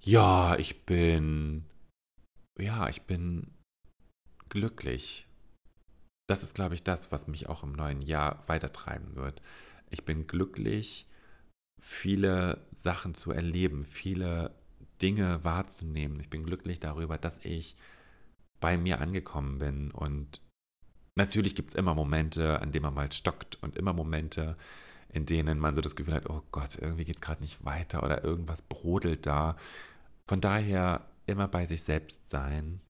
Ja, 0.00 0.56
ich 0.56 0.86
bin. 0.86 1.64
Ja, 2.58 2.88
ich 2.88 3.02
bin 3.02 3.50
glücklich. 4.48 5.26
Das 6.28 6.42
ist, 6.42 6.54
glaube 6.54 6.74
ich, 6.74 6.84
das, 6.84 7.10
was 7.10 7.26
mich 7.26 7.48
auch 7.48 7.64
im 7.64 7.72
neuen 7.72 8.00
Jahr 8.00 8.42
weitertreiben 8.46 9.16
wird. 9.16 9.42
Ich 9.90 10.04
bin 10.04 10.26
glücklich, 10.26 11.06
viele 11.82 12.64
Sachen 12.70 13.14
zu 13.14 13.32
erleben, 13.32 13.84
viele 13.84 14.54
Dinge 15.02 15.42
wahrzunehmen. 15.44 16.20
Ich 16.20 16.30
bin 16.30 16.44
glücklich 16.44 16.78
darüber, 16.78 17.18
dass 17.18 17.38
ich 17.44 17.76
bei 18.60 18.78
mir 18.78 19.00
angekommen 19.00 19.58
bin. 19.58 19.90
Und 19.90 20.40
natürlich 21.16 21.56
gibt 21.56 21.70
es 21.70 21.74
immer 21.74 21.94
Momente, 21.94 22.60
an 22.60 22.70
denen 22.70 22.84
man 22.84 22.94
mal 22.94 23.10
stockt 23.10 23.58
und 23.62 23.76
immer 23.76 23.92
Momente, 23.92 24.56
in 25.08 25.26
denen 25.26 25.58
man 25.58 25.74
so 25.74 25.80
das 25.80 25.96
Gefühl 25.96 26.14
hat, 26.14 26.30
oh 26.30 26.42
Gott, 26.52 26.78
irgendwie 26.80 27.04
geht 27.04 27.16
es 27.16 27.20
gerade 27.20 27.42
nicht 27.42 27.64
weiter 27.64 28.04
oder 28.04 28.22
irgendwas 28.22 28.62
brodelt 28.62 29.26
da. 29.26 29.56
Von 30.28 30.40
daher 30.40 31.04
immer 31.26 31.48
bei 31.48 31.66
sich 31.66 31.82
selbst 31.82 32.30
sein. 32.30 32.80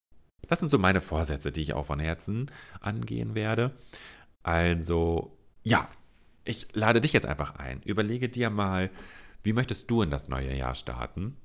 Das 0.48 0.58
sind 0.58 0.70
so 0.70 0.78
meine 0.78 1.00
Vorsätze, 1.00 1.50
die 1.50 1.62
ich 1.62 1.72
auch 1.72 1.86
von 1.86 1.98
Herzen 1.98 2.50
angehen 2.80 3.34
werde. 3.34 3.72
Also, 4.42 5.38
ja, 5.62 5.88
ich 6.44 6.68
lade 6.72 7.00
dich 7.00 7.12
jetzt 7.12 7.26
einfach 7.26 7.56
ein. 7.56 7.82
Überlege 7.82 8.28
dir 8.28 8.50
mal, 8.50 8.90
wie 9.42 9.52
möchtest 9.52 9.90
du 9.90 10.02
in 10.02 10.10
das 10.10 10.28
neue 10.28 10.54
Jahr 10.54 10.74
starten? 10.74 11.36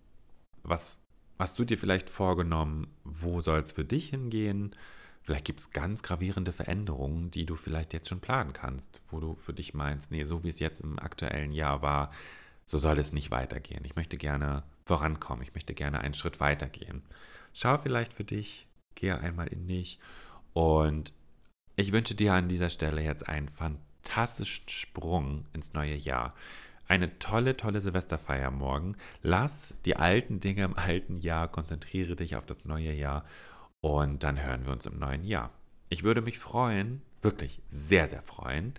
was 0.68 1.00
hast 1.40 1.58
du 1.60 1.66
dir 1.66 1.78
vielleicht 1.78 2.10
vorgenommen? 2.10 2.88
Wo 3.04 3.42
soll 3.42 3.60
es 3.62 3.72
für 3.72 3.86
dich 3.86 4.10
hingehen? 4.10 4.76
Vielleicht 5.22 5.46
gibt 5.46 5.60
es 5.60 5.72
ganz 5.72 6.04
gravierende 6.04 6.54
Veränderungen, 6.54 7.32
die 7.32 7.46
du 7.46 7.56
vielleicht 7.56 7.94
jetzt 7.94 8.10
schon 8.10 8.22
planen 8.22 8.54
kannst, 8.54 9.02
wo 9.10 9.20
du 9.20 9.36
für 9.36 9.54
dich 9.54 9.74
meinst, 9.74 10.12
nee, 10.12 10.24
so 10.24 10.44
wie 10.44 10.50
es 10.50 10.60
jetzt 10.60 10.82
im 10.82 11.00
aktuellen 11.00 11.52
Jahr 11.52 11.82
war, 11.82 12.12
so 12.66 12.78
soll 12.78 12.98
es 12.98 13.12
nicht 13.12 13.32
weitergehen. 13.32 13.84
Ich 13.84 13.96
möchte 13.96 14.18
gerne 14.18 14.64
vorankommen, 14.86 15.44
ich 15.44 15.54
möchte 15.54 15.74
gerne 15.74 16.00
einen 16.00 16.14
Schritt 16.14 16.40
weitergehen. 16.40 17.04
Schau 17.54 17.78
vielleicht 17.78 18.14
für 18.14 18.24
dich, 18.24 18.68
gehe 18.96 19.18
einmal 19.18 19.48
in 19.48 19.68
dich 19.68 20.00
und 20.54 21.14
ich 21.76 21.92
wünsche 21.92 22.16
dir 22.16 22.34
an 22.34 22.48
dieser 22.48 22.70
Stelle 22.70 23.02
jetzt 23.04 23.28
einen 23.28 23.50
fantastischen 23.50 23.87
Sprung 24.68 25.46
ins 25.54 25.74
neue 25.74 25.96
Jahr 25.96 26.34
eine 26.88 27.20
tolle, 27.20 27.58
tolle 27.58 27.82
Silvesterfeier 27.82 28.52
morgen. 28.52 28.96
Lass 29.22 29.76
die 29.86 29.98
alten 29.98 30.40
Dinge 30.40 30.64
im 30.64 30.78
alten 30.78 31.18
Jahr, 31.18 31.48
konzentriere 31.48 32.16
dich 32.16 32.36
auf 32.36 32.46
das 32.46 32.66
neue 32.66 32.94
Jahr 32.94 33.26
und 33.82 34.24
dann 34.24 34.42
hören 34.42 34.66
wir 34.66 34.74
uns 34.74 34.86
im 34.86 34.98
neuen 34.98 35.24
Jahr. 35.24 35.52
Ich 35.90 36.04
würde 36.04 36.22
mich 36.22 36.40
freuen, 36.40 37.02
wirklich 37.22 37.62
sehr, 37.70 38.08
sehr 38.08 38.22
freuen, 38.22 38.74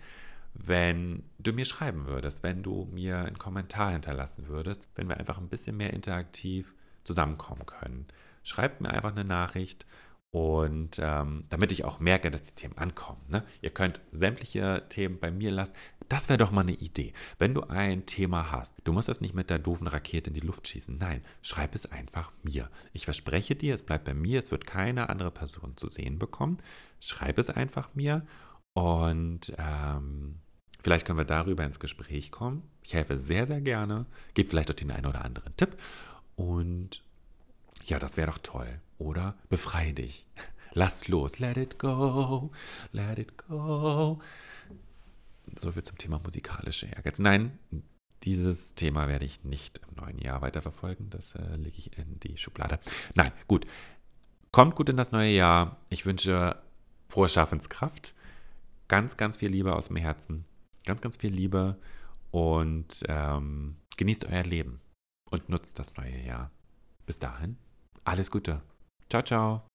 wenn 0.53 1.23
du 1.37 1.53
mir 1.53 1.65
schreiben 1.65 2.07
würdest, 2.07 2.43
wenn 2.43 2.63
du 2.63 2.87
mir 2.91 3.19
einen 3.19 3.37
Kommentar 3.37 3.91
hinterlassen 3.91 4.47
würdest, 4.47 4.89
wenn 4.95 5.07
wir 5.07 5.17
einfach 5.17 5.37
ein 5.37 5.49
bisschen 5.49 5.77
mehr 5.77 5.93
interaktiv 5.93 6.75
zusammenkommen 7.03 7.65
können. 7.65 8.07
Schreib 8.43 8.81
mir 8.81 8.89
einfach 8.89 9.11
eine 9.11 9.25
Nachricht 9.25 9.85
und 10.31 10.99
ähm, 11.01 11.45
damit 11.49 11.71
ich 11.71 11.85
auch 11.85 11.99
merke, 11.99 12.29
dass 12.29 12.43
die 12.43 12.53
Themen 12.53 12.77
ankommen. 12.77 13.21
Ne? 13.29 13.43
Ihr 13.61 13.71
könnt 13.71 14.01
sämtliche 14.11 14.83
Themen 14.89 15.19
bei 15.19 15.31
mir 15.31 15.49
lassen. 15.49 15.73
Das 16.07 16.29
wäre 16.29 16.37
doch 16.37 16.51
mal 16.51 16.61
eine 16.61 16.73
Idee. 16.73 17.13
Wenn 17.39 17.55
du 17.55 17.63
ein 17.63 18.05
Thema 18.05 18.51
hast, 18.51 18.75
du 18.83 18.93
musst 18.93 19.07
das 19.07 19.21
nicht 19.21 19.33
mit 19.33 19.49
der 19.49 19.57
doofen 19.57 19.87
Rakete 19.87 20.29
in 20.29 20.35
die 20.35 20.39
Luft 20.45 20.67
schießen. 20.67 20.97
Nein, 20.97 21.23
schreib 21.41 21.73
es 21.73 21.91
einfach 21.91 22.31
mir. 22.43 22.69
Ich 22.93 23.05
verspreche 23.05 23.55
dir, 23.55 23.73
es 23.73 23.83
bleibt 23.83 24.05
bei 24.05 24.13
mir, 24.13 24.39
es 24.39 24.51
wird 24.51 24.67
keine 24.67 25.09
andere 25.09 25.31
Person 25.31 25.77
zu 25.77 25.89
sehen 25.89 26.19
bekommen. 26.19 26.57
Schreib 26.99 27.39
es 27.39 27.49
einfach 27.49 27.89
mir 27.95 28.25
und 28.73 29.53
ähm, 29.57 30.39
vielleicht 30.81 31.07
können 31.07 31.17
wir 31.17 31.25
darüber 31.25 31.63
ins 31.63 31.79
Gespräch 31.79 32.31
kommen. 32.31 32.63
Ich 32.83 32.93
helfe 32.93 33.17
sehr, 33.17 33.47
sehr 33.47 33.61
gerne. 33.61 34.05
Gib 34.35 34.49
vielleicht 34.49 34.69
auch 34.69 34.75
den 34.75 34.91
einen 34.91 35.07
oder 35.07 35.25
anderen 35.25 35.57
Tipp. 35.57 35.77
Und 36.35 37.03
ja, 37.89 37.99
das 37.99 38.17
wäre 38.17 38.31
doch 38.31 38.39
toll. 38.39 38.81
Oder 38.97 39.35
befreie 39.49 39.93
dich. 39.93 40.25
Lass 40.73 41.07
los. 41.07 41.39
Let 41.39 41.57
it 41.57 41.79
go. 41.79 42.51
Let 42.91 43.17
it 43.17 43.37
go. 43.37 44.21
So 45.57 45.71
viel 45.71 45.83
zum 45.83 45.97
Thema 45.97 46.19
musikalische 46.19 46.85
Ehrgeiz. 46.85 47.17
Nein, 47.17 47.57
dieses 48.23 48.75
Thema 48.75 49.07
werde 49.07 49.25
ich 49.25 49.43
nicht 49.43 49.79
im 49.87 50.03
neuen 50.03 50.19
Jahr 50.19 50.41
weiterverfolgen. 50.41 51.09
Das 51.09 51.33
äh, 51.35 51.55
lege 51.55 51.77
ich 51.77 51.97
in 51.97 52.19
die 52.19 52.37
Schublade. 52.37 52.79
Nein, 53.15 53.31
gut. 53.47 53.65
Kommt 54.51 54.75
gut 54.75 54.89
in 54.89 54.97
das 54.97 55.11
neue 55.11 55.31
Jahr. 55.31 55.77
Ich 55.89 56.05
wünsche 56.05 56.61
frohe 57.07 57.27
Schaffenskraft. 57.27 58.15
Ganz, 58.87 59.17
ganz 59.17 59.37
viel 59.37 59.49
Liebe 59.49 59.75
aus 59.75 59.87
dem 59.87 59.95
Herzen. 59.95 60.45
Ganz, 60.85 61.01
ganz 61.01 61.17
viel 61.17 61.33
Liebe. 61.33 61.77
Und 62.31 63.03
ähm, 63.07 63.77
genießt 63.97 64.25
euer 64.25 64.43
Leben. 64.43 64.81
Und 65.31 65.49
nutzt 65.49 65.79
das 65.79 65.95
neue 65.95 66.19
Jahr. 66.23 66.51
Bis 67.05 67.17
dahin. 67.17 67.57
Alles 68.09 68.31
Gute. 68.31 68.61
Ciao, 69.07 69.21
ciao. 69.21 69.67